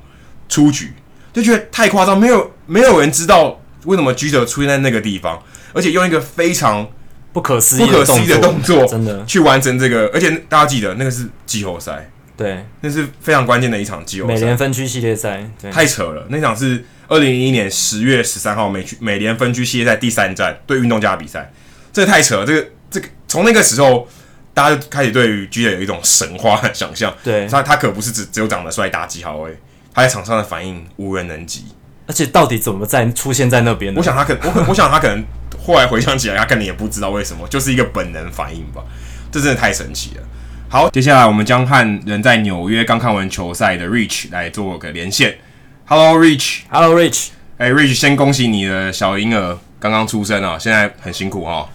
[0.49, 0.93] 出局，
[1.33, 5.43] 就觉得太夸张，没有没有人知道为什么 Jeter 出现在那个地方。
[5.79, 6.87] 而且用一个非常
[7.33, 9.25] 不可思议、不可思议的动作，真的。
[9.25, 10.09] 去完成这个。
[10.13, 14.35] 而且大家记得，那个是季后赛，对，那是非常关键的一场季后赛。
[14.35, 21.51] 美联分区系列赛，太扯了，那场是二零零一年十月十三号美区美联分区系列赛第三战对运动家的比赛，
[21.93, 24.07] 这个太扯了，这个这个从那个时候。
[24.55, 29.57] 大家就开始对于 Jeter 有一种神话的想象，对，他他可不是只只有长得帅打几号位，
[29.95, 31.67] 他在场上的反应无人能及，
[32.09, 33.99] 而且到底怎么在出现在那边呢？
[34.01, 35.25] 我想他可我可我想他可能
[35.69, 38.83] 后来回想起来，他可能也不知道为什么，就是一个本能反应吧，
[39.31, 40.23] 这真的太神奇了。
[40.67, 45.37] 好，接下来我们将和人在纽约刚看完球赛的 Rich 来做个连线。
[45.85, 47.27] Hello Rich，Hello Rich，
[47.59, 51.69] 哎、Rich，先恭喜你的小婴儿刚刚出生啊，现在很辛苦哈。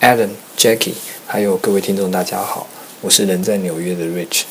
[0.00, 0.94] Adam，Jackie。
[1.28, 2.66] 还有各位听众，大家好，
[3.00, 4.42] 我是人在纽约的 Rich，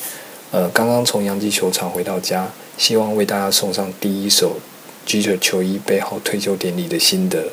[0.52, 4.58] 呃，刚刚从洋基球场回到家，希望为大家送上第一手
[5.06, 7.50] Jeter 球衣背号退休典礼的心得。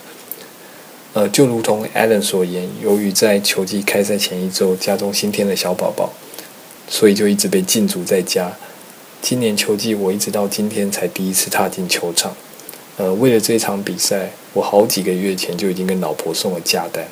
[1.13, 6.12] 呃，就如同 Allen 所言，由于在球季开赛前一周家中新添了小宝宝，
[6.89, 8.52] 所以就一直被禁足在家。
[9.21, 12.36] 今年球季我一直到今天才第一次踏进球场。
[12.97, 17.06] 呃，为了这场比赛，我好几个月前就已经跟老婆送了假单。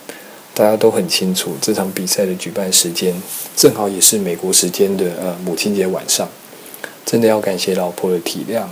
[0.53, 3.15] 大家都很清楚，这场比赛的举办时间
[3.55, 6.27] 正好也是美国时间的呃母亲节晚上。
[7.05, 8.63] 真的要感谢老婆的体谅，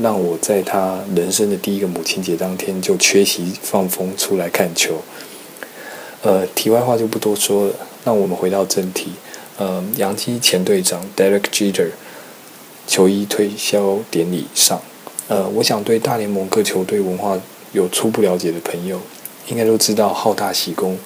[0.00, 5.02] 让我在他人生的第一个母亲节当天就缺席放风出来看球。
[6.22, 7.74] 呃，题外话就不多说了，
[8.04, 9.12] 让我们回到正题。
[9.58, 11.90] 呃，洋基前队长 Derek Jeter
[12.86, 14.80] 球衣推销典礼上，
[15.28, 17.38] 呃，我想对大联盟各球队文化
[17.72, 19.00] 有初步了解的朋友，
[19.48, 20.98] 应该都知道好大喜功。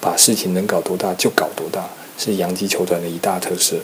[0.00, 3.76] 把事情能搞多大就搞多大，是洋基球团的一大特色。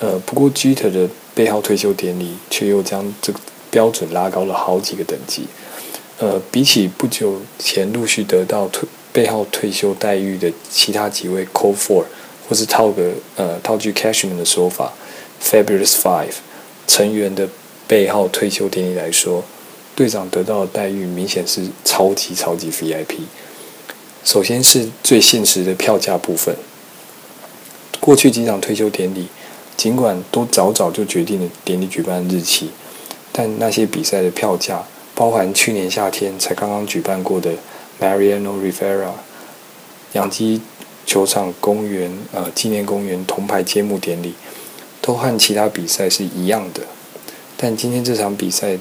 [0.00, 3.38] 呃，不过 Jeter 的背号退休典礼却又将这个
[3.72, 5.46] 标准拉高了好几个等级。
[6.18, 12.04] 呃，比起不久前陆续得到退背号退休待遇的其他几位 Code Four，
[12.48, 14.92] 或是套个呃套句 Cashman 的说法
[15.42, 16.34] ，Fabulous Five
[16.86, 17.48] 成员的
[17.88, 19.42] 背号退休典礼来说，
[19.96, 23.22] 队长得到的待遇明显是超级超级 VIP。
[24.24, 26.54] 首先是最现实的票价部分。
[27.98, 29.26] 过去几场退休典礼，
[29.76, 32.70] 尽管都早早就决定了典礼举办日期，
[33.32, 37.50] 但那些比赛的票价，包含去年夏天才刚刚举办过的
[37.98, 39.12] Mariano Rivera
[40.12, 40.60] 洋基
[41.06, 44.34] 球场公园呃纪念公园铜牌揭幕典礼，
[45.00, 46.82] 都和其他比赛是一样的。
[47.56, 48.76] 但今天这场比赛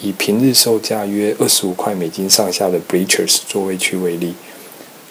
[0.00, 4.34] 以平日售价约二十五块美金上下的 Bleachers 座位区为例，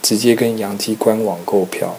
[0.01, 1.95] 直接跟洋基官网购票，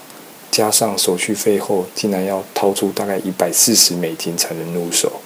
[0.50, 5.20] 加上手续费后，竟然要掏出大概一百四十美金才能入手。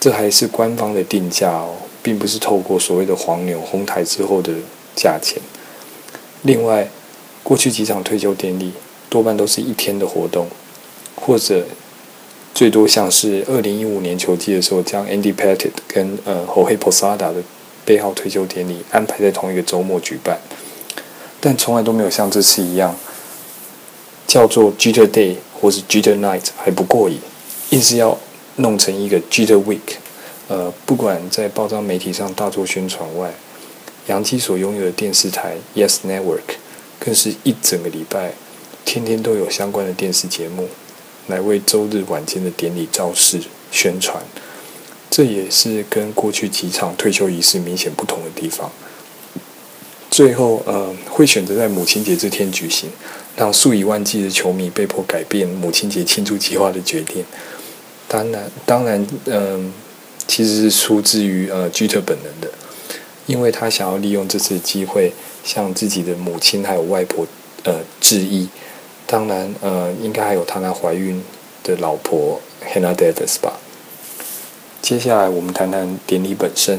[0.00, 4.52] 这还是官方的定价哦，并不是透过所谓的黄牛哄抬之后的
[4.94, 5.40] 价钱。
[6.42, 6.88] 另外，
[7.42, 8.72] 过去几场退休典礼
[9.08, 10.48] 多半都是一天的活动，
[11.14, 11.64] 或者。
[12.54, 17.36] 最多像是二零一五年球季的时候，将 Andy Pettit 跟呃 Jorge Posada 的
[17.84, 20.40] 背号退休典礼安排在同一个周末举办，
[21.38, 22.96] 但从来都没有像这次一样
[24.26, 27.20] 叫做 Jeter Day 或是 Jeter Night 还不过瘾，
[27.70, 28.18] 硬是要
[28.58, 29.96] 弄成一个 Jeter Week。
[30.46, 33.34] 呃，不管在报章媒体上大做宣传外，
[34.06, 36.56] 杨基所拥有的电视台 Yes Network
[37.00, 38.32] 更是一整个礼拜
[38.84, 40.68] 天天都有相关的电视节目。
[41.26, 43.38] 来为周日晚间的典礼造势
[43.70, 44.24] 宣传，
[45.10, 48.72] 这也是跟过去几场退休仪式明显不同的地方。
[50.10, 52.88] 最后，呃，会选择在母亲节这天举行，
[53.36, 57.22] 让数以万计的球迷被迫改变母亲节庆祝计划的决定。
[58.08, 59.72] 当然，当然，嗯、
[60.26, 62.50] 其实是出自于呃 Jeter 本人的，
[63.26, 65.12] 因为他想要利用这次机会
[65.44, 67.26] 向自己的母亲还有外婆
[67.64, 68.48] 呃致意。
[69.06, 71.22] 当然，呃，应该还有她那怀孕
[71.62, 73.58] 的老婆 Hannah Davis 吧。
[74.80, 76.78] 接下来我们谈谈典礼本身。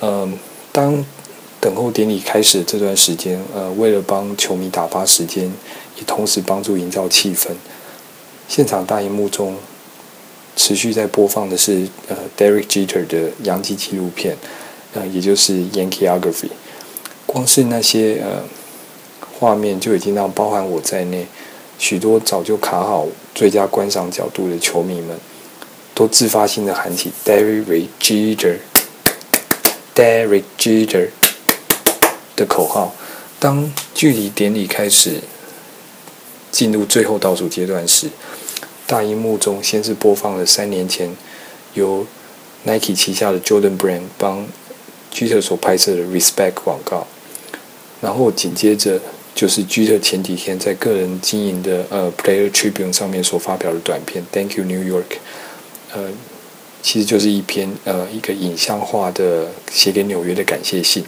[0.00, 0.32] 嗯、呃，
[0.72, 1.04] 当
[1.60, 5.44] 等候典礼开始这段时间，呃，为了帮球迷打发时间，
[5.96, 7.50] 也同时帮助营造气氛，
[8.48, 9.56] 现场大荧幕中
[10.60, 14.36] 持续在播放的是呃 Derek Jeter 的洋基纪录片，
[14.92, 16.50] 呃，也就是 Yankeeography。
[17.24, 18.42] 光是那些呃
[19.38, 21.26] 画面就已经让包含我在内。
[21.78, 25.18] 许多早就卡好最佳观赏角度的球迷们，
[25.94, 31.08] 都自发性的喊起 “Derek Jeter”，“Derek Jeter”
[32.36, 32.94] 的口号。
[33.38, 35.22] 当距离典礼开始
[36.52, 38.10] 进入最后倒数阶段时，
[38.90, 41.16] 大荧幕中先是播放了三年前
[41.74, 42.04] 由
[42.64, 44.44] Nike 旗下的 Jordan Brand 帮
[45.14, 47.06] Jeter 所拍摄的 “Respect” 广告，
[48.00, 49.00] 然后紧接着。
[49.32, 55.02] 就是 Jeter 前几天在个人经营的呃 Player Tribune 上面所发表的短片《Thank You New York》，
[55.94, 56.10] 呃，
[56.82, 61.04] 其实就是一篇呃一个影像化的写给纽约的感谢信。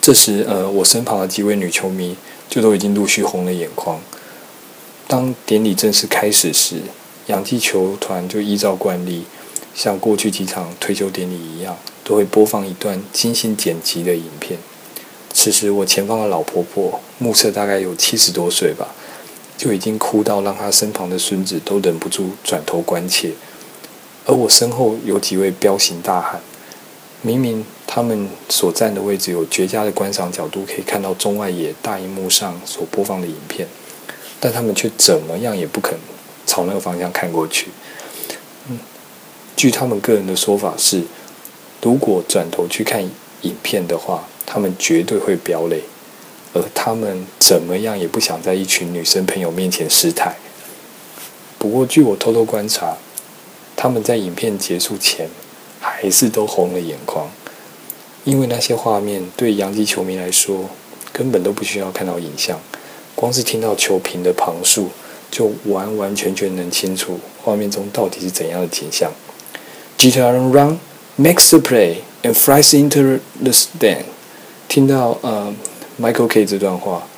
[0.00, 2.16] 这时，呃，我身旁的几位女球迷
[2.48, 4.00] 就都已经陆续红了眼眶。
[5.08, 6.82] 当典礼正式开始时，
[7.28, 9.24] 洋基球团就依照惯例，
[9.74, 14.60] 像过去几场退休典礼一样，都会播放一段精心剪辑的影片。
[15.32, 18.88] 此时，我前方的老婆婆，目测大概有七十多岁吧，
[19.56, 23.32] 就已经哭到让她身旁的孙子都忍不住转头关切。
[24.26, 26.42] 而我身后有几位彪形大汉，
[27.22, 33.66] 明明他们所站的位置有绝佳的观赏角度，可以看到中外野大荧幕上所播放的影片，
[34.40, 35.98] 但他们却怎么样也不肯
[36.46, 37.68] 朝那个方向看过去。
[38.68, 38.78] 嗯，
[39.56, 41.02] 据他们个人的说法是，
[41.82, 43.02] 如果转头去看
[43.42, 45.82] 影片的话，他们绝对会飙泪，
[46.54, 50.36] 而他们怎么样也不想在一群女生朋友面前失态。
[51.58, 52.96] 不过，据我偷偷观察，
[53.74, 55.28] 他们在影片结束前
[55.80, 57.28] 还是都红了眼眶，
[58.24, 60.70] 因为那些画面对洋基球迷来说
[61.12, 62.60] 根本都不需要看到影像，
[63.18, 64.90] 光是听到球评的旁述，
[65.28, 69.10] 就完完全全能清楚画面中到底是怎样的景象。
[69.98, 70.78] Jeter run
[71.18, 74.04] makes the play and flies into the stand。
[74.68, 75.52] 听到呃
[76.00, 77.08] ，Michael Kay 这段话，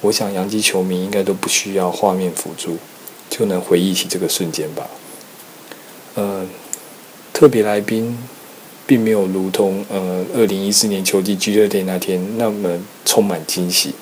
[0.00, 2.78] 我想洋基球迷应该都不需要画面辅助，
[3.28, 4.88] 就能回忆起这个瞬间吧。
[6.14, 6.46] 呃，
[7.34, 8.16] 特别来宾
[8.86, 13.92] 并没有如同呃二零一四年秋季 G2D 那天那么充满惊喜，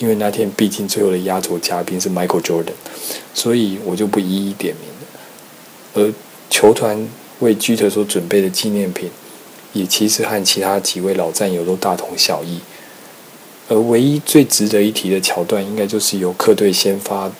[0.00, 2.74] 因为那天毕竟最后的压轴嘉宾是 Michael Jordan，
[3.32, 5.06] 所以我就不一一点名了。
[5.94, 6.12] 而
[6.50, 9.08] 球团为 Jeter 所准备的纪念品。
[9.72, 12.58] 也其实和其他几位老战友都大同小异，
[13.68, 17.30] 而唯一最值得一提的桥段，应该就是由客队先发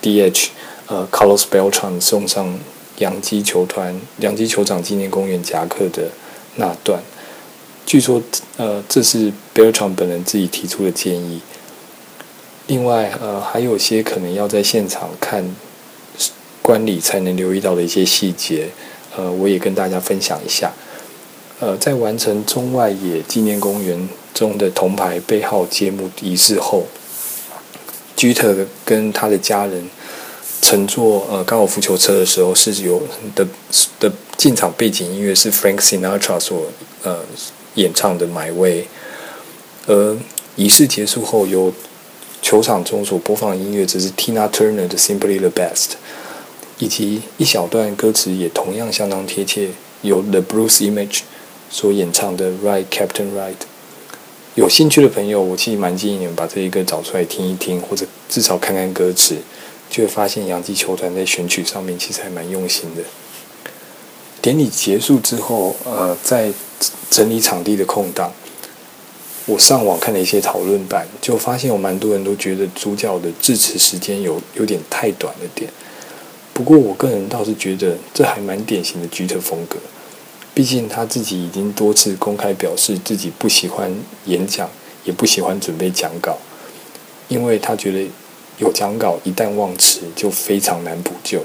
[0.00, 0.50] DH
[0.86, 2.56] 呃 Carlos Beltran 送上
[2.98, 6.08] 洋基球团洋基球场纪念公园夹克的
[6.54, 7.02] 那段。
[7.84, 8.22] 据说
[8.56, 11.40] 呃这是 Beltran 本人自己提出的建议。
[12.66, 15.54] 另外呃还有些可能要在现场看
[16.62, 18.68] 观礼才能留意到的一些细节，
[19.16, 20.72] 呃我也跟大家分享一下。
[21.60, 26.84] 呃，在完成中外野纪念公园中的铜牌背号揭幕仪式后
[28.16, 29.88] ，Jeter 跟他的家人
[30.60, 33.02] 乘坐呃高尔夫球车的时候，是有
[33.36, 33.46] 的
[34.00, 36.66] 的进场背景音乐是 Frank Sinatra 所
[37.04, 37.20] 呃
[37.76, 38.82] 演唱的《My Way》，
[39.86, 40.16] 而
[40.56, 41.72] 仪式结束后，由
[42.44, 45.72] 球场中所播放的音乐则是 Tina Turner 的《Simply the Best》，
[46.78, 49.70] 以及一小段歌词也同样相当贴切，
[50.02, 51.20] 由 The Blues Image。
[51.70, 53.52] 所演唱的《Right Captain Right》，
[54.56, 59.38] 有兴趣的朋友，我其实蛮建议你们把这一个找出来听一听，或者至少看看歌词，
[59.88, 63.02] 就会发现洋基球团在选曲上面其实还蛮用心的。
[64.42, 66.52] 典礼结束之后，呃，在
[67.10, 68.30] 整理场地的空档，
[69.46, 75.70] 我上网看了一些讨论版，就发现有蛮多人都觉得主角的致辞时间有有点太短了点。
[76.54, 79.76] 不过我个人倒是觉得这还蛮典型的居特风格。
[80.54, 83.92] 毕竟他自己已经多次公开表示自己不喜欢
[84.26, 84.70] 演讲，
[85.04, 86.38] 也不喜欢准备讲稿，
[87.28, 88.06] 因为他觉得
[88.58, 91.42] 有讲稿一旦忘词就非常难补救。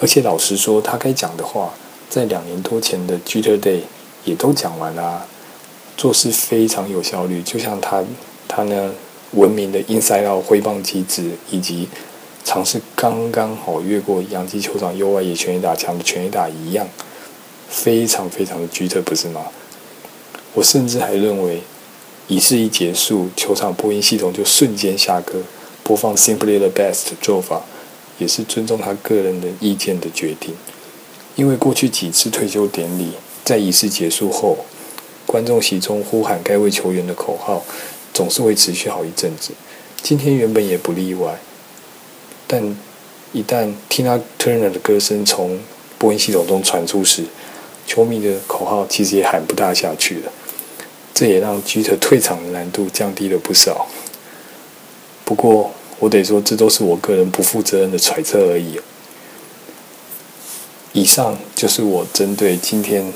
[0.00, 1.74] 而且老实说，他该讲的话
[2.08, 3.82] 在两年多前的 Jeter Day
[4.24, 5.26] 也都讲完了，
[5.96, 8.04] 做事非常有效率，就像他
[8.46, 8.92] 他呢
[9.32, 11.88] 闻名的 Inside Out 挥棒机制，以及
[12.44, 16.86] 尝试刚刚好越过洋基球场右外野全垒打墙的全垒打一样。
[17.68, 19.46] 非常非常的 Jeter，不是吗？
[20.54, 21.60] 我甚至还认为，
[22.28, 25.42] 仪式一结束，球场播音系统就瞬间下歌，
[25.82, 27.62] 播放 Simply the Best 做法，
[28.18, 30.54] 也是尊重他个人的意见的决定。
[31.34, 33.10] 因为过去几次退休典礼，
[33.44, 34.58] 在仪式结束后，
[35.26, 37.64] 观众席中呼喊该位球员的口号，
[38.14, 39.52] 总是会持续好一阵子。
[40.00, 41.38] 今天原本也不例外，
[42.46, 42.76] 但
[43.32, 45.58] 一旦 Tina Turner 的歌声从
[45.98, 47.24] 播音系统中传出时，
[47.86, 50.32] 球迷的口号其实也喊不大下去了，
[51.12, 53.88] 这也让 Jeter 退场的难度降低了不少。
[55.24, 58.78] 不过，我得说，这都是我个人不负责任的揣测而已。
[60.92, 63.12] 以上就是我针对今天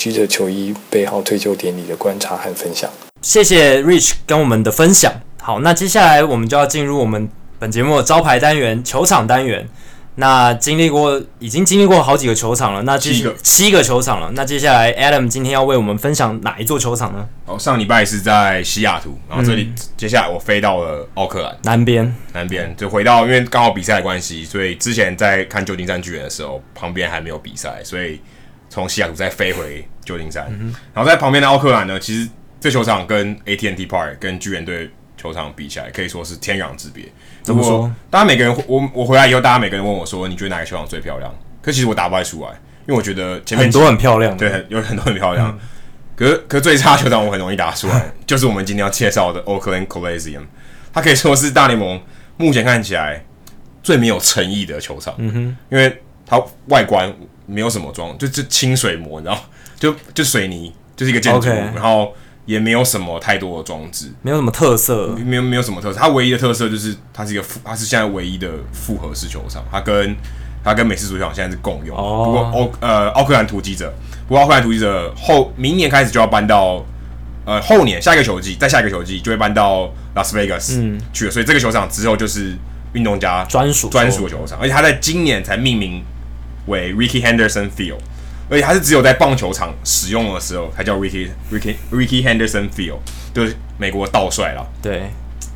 [0.00, 2.90] Jeter 球衣背号退休典礼的观察和分享。
[3.20, 5.12] 谢谢 Rich 跟我们的分享。
[5.42, 7.28] 好，那接下来我们就要进入我们
[7.58, 9.68] 本节目的招牌单元——球场单元。
[10.14, 12.82] 那经历过，已经经历过好几个球场了。
[12.82, 14.30] 那七个七个球场了。
[14.34, 17.28] 那接下来，Adam 今天要为我们分享哪一座球场呢？
[17.44, 28.18] 哦，上礼拜是在西雅图，然后这里、嗯、接下来我飞到了奥克兰南边，南边就回到，因为刚好比赛的关系，所以之前在看旧金山巨人的时候，旁边还没有比赛，所以
[28.70, 30.46] 从西雅图再飞回旧金山。
[30.48, 32.26] 嗯、然后在旁边的奥克兰呢，其实
[32.58, 37.04] 这球场跟 AT&T Park 跟巨人队球场比起来，可以说是天壤之别。
[37.42, 37.92] 怎么说？
[38.08, 42.50] 大家每个人，我我回来以后，大家每个人问我说：“你觉得哪个球场最漂亮？”可其实我答不太出来，
[42.86, 45.50] 因为我觉得前面很多很漂亮，对，有很多很漂亮。
[45.50, 45.58] 嗯、
[46.16, 50.44] 可是，可是最差球场我很容易答出来， 就是我们今天要介绍的 Oakland Coliseum。
[50.92, 52.00] 它可以说是大联盟
[52.36, 53.24] 目前看起来
[53.82, 55.14] 最没有诚意的球场。
[55.18, 57.12] 嗯哼，因为它外观
[57.50, 59.42] 没有什么装，就就清水模，然后
[59.78, 61.74] 就就水泥，就是一个建筑，Okay.
[61.74, 62.14] 然后。
[62.46, 65.96] 也没有什么太多的装置，没有什么特色，没有没有什么特色。
[65.96, 69.62] 它唯一的特色就是它是一个复，它是现在唯一的复合式球场。
[69.70, 70.16] 它跟
[70.64, 71.96] 它跟美式足球场现在是共用。
[71.96, 73.92] 哦、不过奥呃奥克兰突击者，
[74.26, 76.84] 不过奥克兰突击者后明年开始就要搬到
[77.44, 80.82] 呃后年下一个球季，再下一个球季就会搬到拉斯维加斯
[81.12, 81.30] 去了。
[81.30, 82.56] 嗯、所以这个球场之后就是
[82.94, 86.02] 运动家专属专属的球场，而且它在今年才命名
[86.70, 87.98] 为 Rickey Henderson Field。
[88.48, 92.98] 而且它是只有在棒球场使用的时候才叫 Ricky Ricky Ricky Henderson Field，
[93.32, 94.66] 就是美国道帅了。
[94.82, 95.02] 对，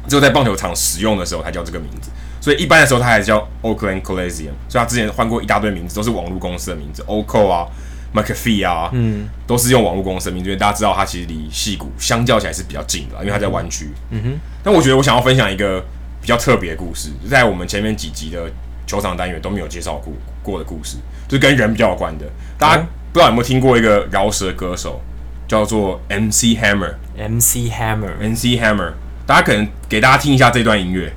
[0.07, 2.09] 只有在棒球场使用的时候才叫这个名字。
[2.41, 4.53] 所以一般的时候它还是叫 Oakland Coliseum。
[4.69, 7.67] 所以他之前换过一大堆名字，都是网络公司的名字，Oco 啊
[8.15, 10.51] ，McAfee 啊，嗯，都是用网络公司的名字。
[10.51, 13.89] 因为大家知道它其实离戏谷相较起来是比较近的，因为它在湾区。
[14.11, 14.39] 嗯哼。
[14.63, 15.85] 但我觉得我想要分享一个
[16.21, 18.49] 比较特别的故事，在我们前面几集的
[18.87, 20.13] 球场单元都没有介绍过
[20.45, 20.99] 过的故事。
[21.27, 22.27] 就是跟人比较有关的，
[22.59, 25.01] 大家不知道有没有听过一个饶舌歌手，
[25.49, 26.95] 叫做 MC Hammer。
[27.17, 28.13] MC Hammer。
[28.21, 28.93] MC Hammer。
[29.27, 31.13] 大家可能给大家听一下这段音乐。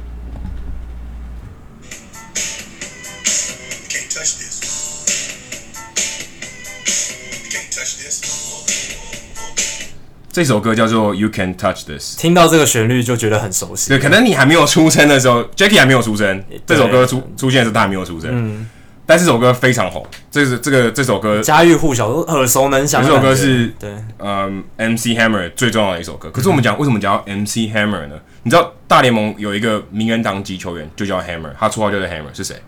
[10.32, 12.16] 这首歌叫做 You Can't Touch This。
[12.16, 13.90] 听到这个旋律就觉得很熟悉。
[13.90, 18.30] 对，可能你还没有出生的时候，Jackie 还没有出生，这首歌出出现的时候他还没有出生。
[18.32, 18.70] 嗯。
[19.08, 23.02] 但这首歌非常红，这是这个这首歌家喻户晓，都耳熟能详。
[23.02, 23.90] 这首歌是对，
[24.20, 26.30] 嗯，MC Hammer 最重要的一首歌。
[26.30, 28.20] 可是我们讲、嗯、为什么叫 MC Hammer 呢？
[28.44, 32.62] 你知道大联盟有一个名人堂级球员就叫 Hammer，他绰号叫做 Hammer，是谁？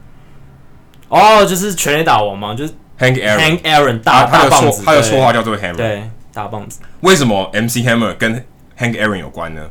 [1.09, 3.37] 哦，就是全垒打王嘛，就是 Hank Aaron。
[3.37, 6.79] Hank Aaron 大他的绰他的绰号叫做 Hammer，对，大棒子。
[7.01, 8.45] 为什么 MC Hammer 跟
[8.79, 9.69] Hank Aaron 有关呢？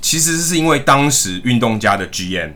[0.00, 2.50] 其实是因为当时运动家的 GM。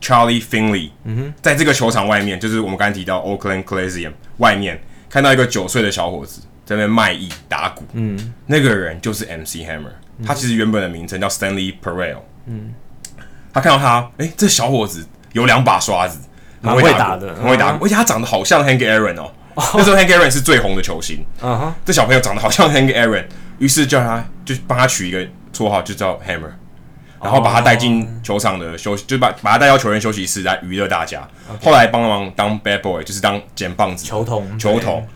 [0.00, 9.92] Charlie Finley，嗯哼，在这个球场外面，就是我们刚才提到 Oakland Coliseum 外面，看到一个九岁的小伙子在那卖艺打鼓，嗯，那个人就是 MC Hammer，
[10.24, 12.74] 他其实原本的名称叫 Stanley Parelle，嗯，
[13.52, 16.18] 他看到他，哎、欸，这小伙子有两把刷子，
[16.62, 19.32] 很会打的，很会打，而且他长得好像 Hank Aaron 哦，
[19.74, 23.24] 那时候 Hank Aaron 是最红的球星，嗯哼，这小朋友长得好像 Hank Aaron，
[23.58, 26.52] 于是叫他就帮他取一个绰号，就叫 Hammer。
[27.22, 31.26] 然后把他带进球场的休息，就把把他带到球员休息室来娱乐大家。
[31.62, 35.06] 后来帮忙当 bad boy，就是当捡棒子球童球童。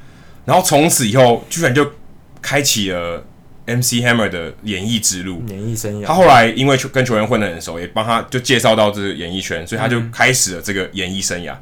[0.46, 1.92] 然后从此以后，居然就
[2.40, 3.22] 开启了
[3.66, 5.42] MC Hammer 的演艺之路。
[5.46, 6.06] 演艺生涯。
[6.06, 11.54] 他后来因为跟球员混得很熟，也帮他就介绍到这个演艺圈，所以他就开始了这个演艺生涯。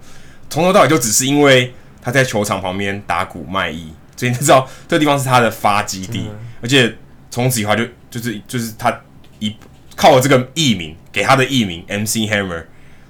[0.48, 6.28] 从、嗯、头到尾就只是因为他在球场旁边打鼓卖艺，所以你知道这个地方是他的发基地。
[6.30, 6.96] 嗯、而且
[7.28, 9.00] 从此以后就就是就是他
[9.40, 9.54] 一。
[9.98, 12.62] 靠我这个艺名，给他的艺名 MC Hammer，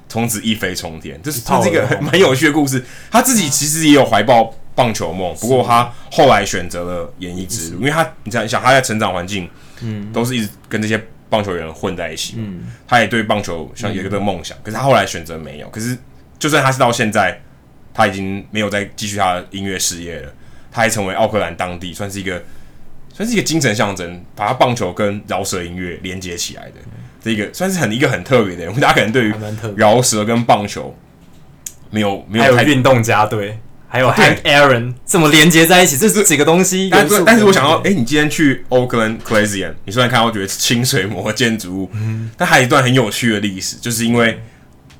[0.08, 1.20] 从此一飞冲天。
[1.22, 2.82] 这是他这个蛮有趣的故事。
[3.10, 9.50] 他自己其实也有怀抱棒球梦，不过他后来选择了演艺之路，因为他你想想他在成长环境，
[9.82, 15.68] 嗯，都是一直跟这些棒球员混在一起，嗯，他也对棒球像有一个梦想，可是他后来选择没有。
[15.68, 15.94] 可是
[16.38, 17.38] 就算他是到现在，
[17.92, 20.32] 他已经没有再继续他的音乐事业了，
[20.72, 22.42] 他还成为奥克兰当地算是一个。
[23.18, 26.74] 算是一个精神象征，把他棒球跟饶舌音乐连接起来的，
[27.20, 28.66] 这个算是很一个很特别的。
[28.66, 29.34] 我 们大家可能对于
[29.74, 30.96] 饶舌跟棒球
[31.90, 33.58] 没有没有还有运动家队，
[33.88, 35.96] 还有 Hank Aaron 怎么连接在一起？
[35.96, 36.88] 这是几个东西？
[36.92, 44.40] 但是但是我想到，哎、欸，你今天去 Oakland Coliseum，你虽然看到觉得清水模建筑物，嗯、但还有一段很有趣的历史，就是因为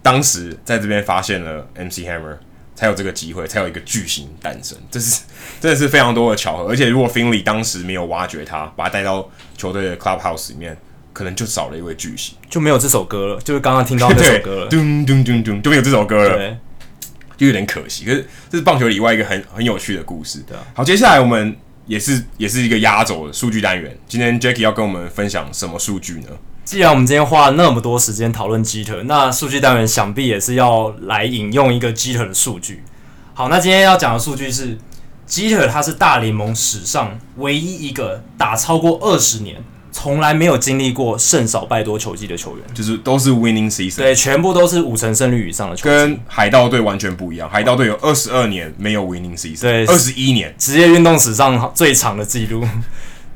[0.03, 2.39] 当时在这边发现了 MC Hammer。
[2.79, 5.23] 才有这个机会，才有一个巨星诞生，这是
[5.61, 6.69] 真的是非常多的巧合。
[6.69, 10.79] 而且如果 Finley 当时没有挖掘他，把他带到球队的 Clubhouse 里面，
[11.13, 16.57] 可能就少了一位巨星，就没有这首歌了，就是刚刚听到那首 歌了，咚咚咚咚，就没有这首歌了，
[17.37, 18.05] 就有点可惜。
[18.05, 20.39] 可是这是棒球以外一个很很有趣的故事。
[20.47, 21.57] 对啊，好，接下来我们
[21.87, 23.99] 也是也是一个压轴的数据单元。
[24.07, 26.29] 今天 Jackie 要跟我们分享什么数据呢？
[26.69, 32.83] 既然我们今天花了那么多时间讨论 Jeter，那数据单元想必也是要来引用一个 Jeter 的数据。
[33.33, 34.77] 好，那今天要讲的数据是
[35.27, 39.57] Jeter，他是大联盟史上唯一一个打超过二十年，
[39.91, 45.89] 从来没有经历过胜少败多球季的球员，就是都是 winning season，对，全部都是五成胜率以上的球季。
[45.89, 47.49] 跟海盗队完全不一样。
[47.49, 52.63] 海盗队有二十二年没有 winning season，对，二十一年，职业运动史上最长的记录。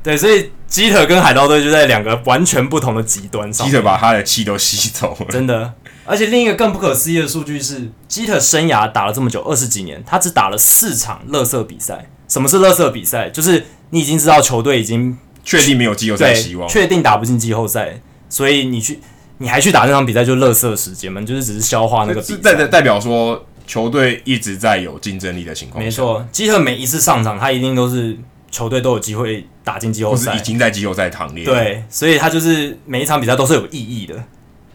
[0.03, 3.65] 对，所以基特跟海盗队就在两个完全不同的极端上。
[3.65, 5.73] 基特把他的气都吸走了，真的。
[6.05, 12.09] 而且另一个更不可思议的数据是，基特生涯打了这么久，二十几年，他只打了四场垃圾比赛。
[12.27, 13.29] 什么是垃圾比赛？
[13.29, 18.99] 就是你已经知道球队已经确定没有季后赛希望，确定打不进季后赛，所以你去，
[19.37, 22.53] 你还去打那场比赛，就垃圾时间嘛，就是只是消化那个比赛。
[22.53, 25.81] 代代表说球队一直在有竞争力的情况。
[25.81, 28.17] 没错，基特每一次上场，他一定都是。
[28.53, 31.43] 球队都有机会打进季后赛，已经在季后赛行列。
[31.43, 34.23] 对，所以他就是每一场比赛都是有意义的，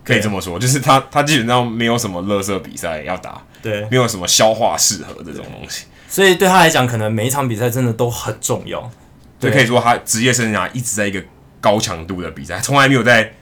[0.04, 8.90] 可以这么说，就是他他基本上没有什么垃圾比赛要打，对，没有什么消化适合这种东西，所以对他来讲，可能每一场比赛真的都很重要。
[9.38, 11.22] 对，可以说他职业生涯一直在一个
[11.60, 13.32] 高强度的比赛，从来没有在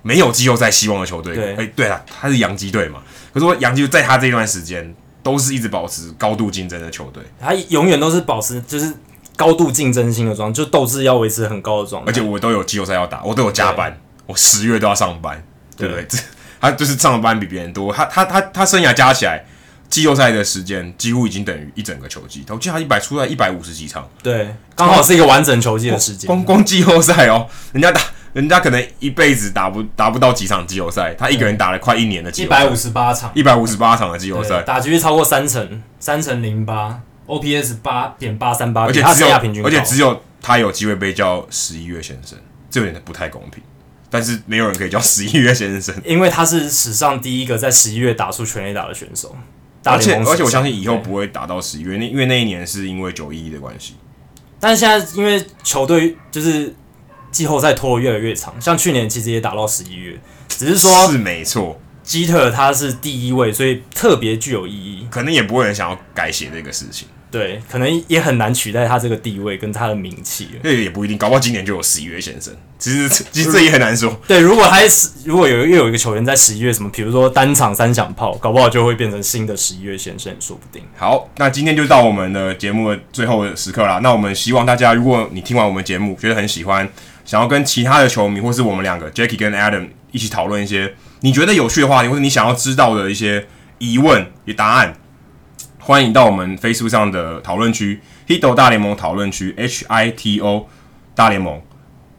[0.00, 1.34] 没有季后赛希望的球队。
[1.34, 3.02] 对，哎，对了，他是洋基队嘛，
[3.34, 8.94] 可是说洋基在他这段时间都是一直保持高度竞争的球队，他永远都是保持就是。
[9.38, 15.40] 高度竞争性的状态，就斗志要维持很高的状态，而且我都有季后赛要打，我都有加班，我十月都要上班，
[15.76, 16.04] 对不对？
[16.08, 16.18] 这
[16.60, 19.44] 他就是上班比别人多，他他他他生涯加起来
[19.88, 26.26] 季后赛的时间几乎已经等于一整个球季，我记得他一百出来一百五十几场，对，刚好是一个完整球季的时间。
[26.26, 28.00] 光光季后赛哦，人家打
[28.32, 37.00] 人家可能一辈子打不打不到几场季后赛，他一个人打了快一年的季后赛，一百五十八场，一百五十八场的季后赛，打局率超过三成，三成零八。
[37.28, 42.36] OPS 八点八三八，而且只有而且只有他有机会被叫十一月先生，
[42.68, 43.62] 这有点不太公平。
[44.10, 49.36] 但是没有人可以叫十一月先生， 因为他是史上第一个在十一月打出全垒打的选手。
[49.84, 53.94] 而且而且我相信以后不会打到十一月，那因为那一年是因为九一一的关系。
[54.58, 56.74] 但是现在因为球队就是
[57.30, 60.18] 季后赛拖得越来越长，像去年其实也打到十一月，
[60.48, 61.80] 只是说是没错。
[62.02, 65.06] 基特他是第一位，所以特别具有意义。
[65.10, 67.06] 可能也不会有人想要改写这个事情。
[67.30, 70.48] 对，可能也很难取代他这个地位跟他的名气。
[70.62, 72.54] 那也不一定，搞不好今年就有十一月先生。
[72.78, 74.18] 其实， 其实这也很难说。
[74.26, 80.82] 对，如果还是如果有又有一个球员在十一月什么，比如说单场三响炮，搞不好就会变成新的十一月先生，说不定。
[80.96, 84.00] 好，那今天就到我们的节目的最后的时刻啦。
[84.02, 86.88] 那我们希望大家，如果你听完我们节目觉得很喜欢，
[87.26, 93.46] 想要跟其他的球迷或是我们两个 Jackie 跟 Adam 一起讨论一些你觉得有趣的话题，或者你想要知道的一些
[93.78, 94.94] 疑问与答案。
[95.88, 100.68] 欢迎到我们 Facebook 上的讨论区，Hito 大联盟讨论区，H I T O
[101.14, 101.62] 大联盟，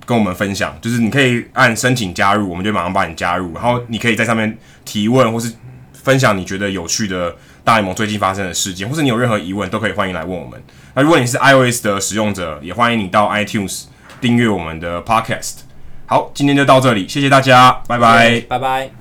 [0.08, 0.76] 跟我们分享。
[0.82, 3.54] 就是你可以按申请加入，我们就马上把你加入。
[3.54, 5.54] 然后你可以在上面提问，或是
[5.94, 10.60] 分享你觉得有趣的大联盟最近发生的事件，或是你有任何疑问，都可以欢迎来问我们。
[10.96, 13.84] 那如果你是 iOS 的使用者，也欢迎你到 iTunes
[14.20, 15.58] 订阅我们的 Podcast。
[16.08, 18.99] 好，今天就到这里，谢谢大家，拜拜，拜拜。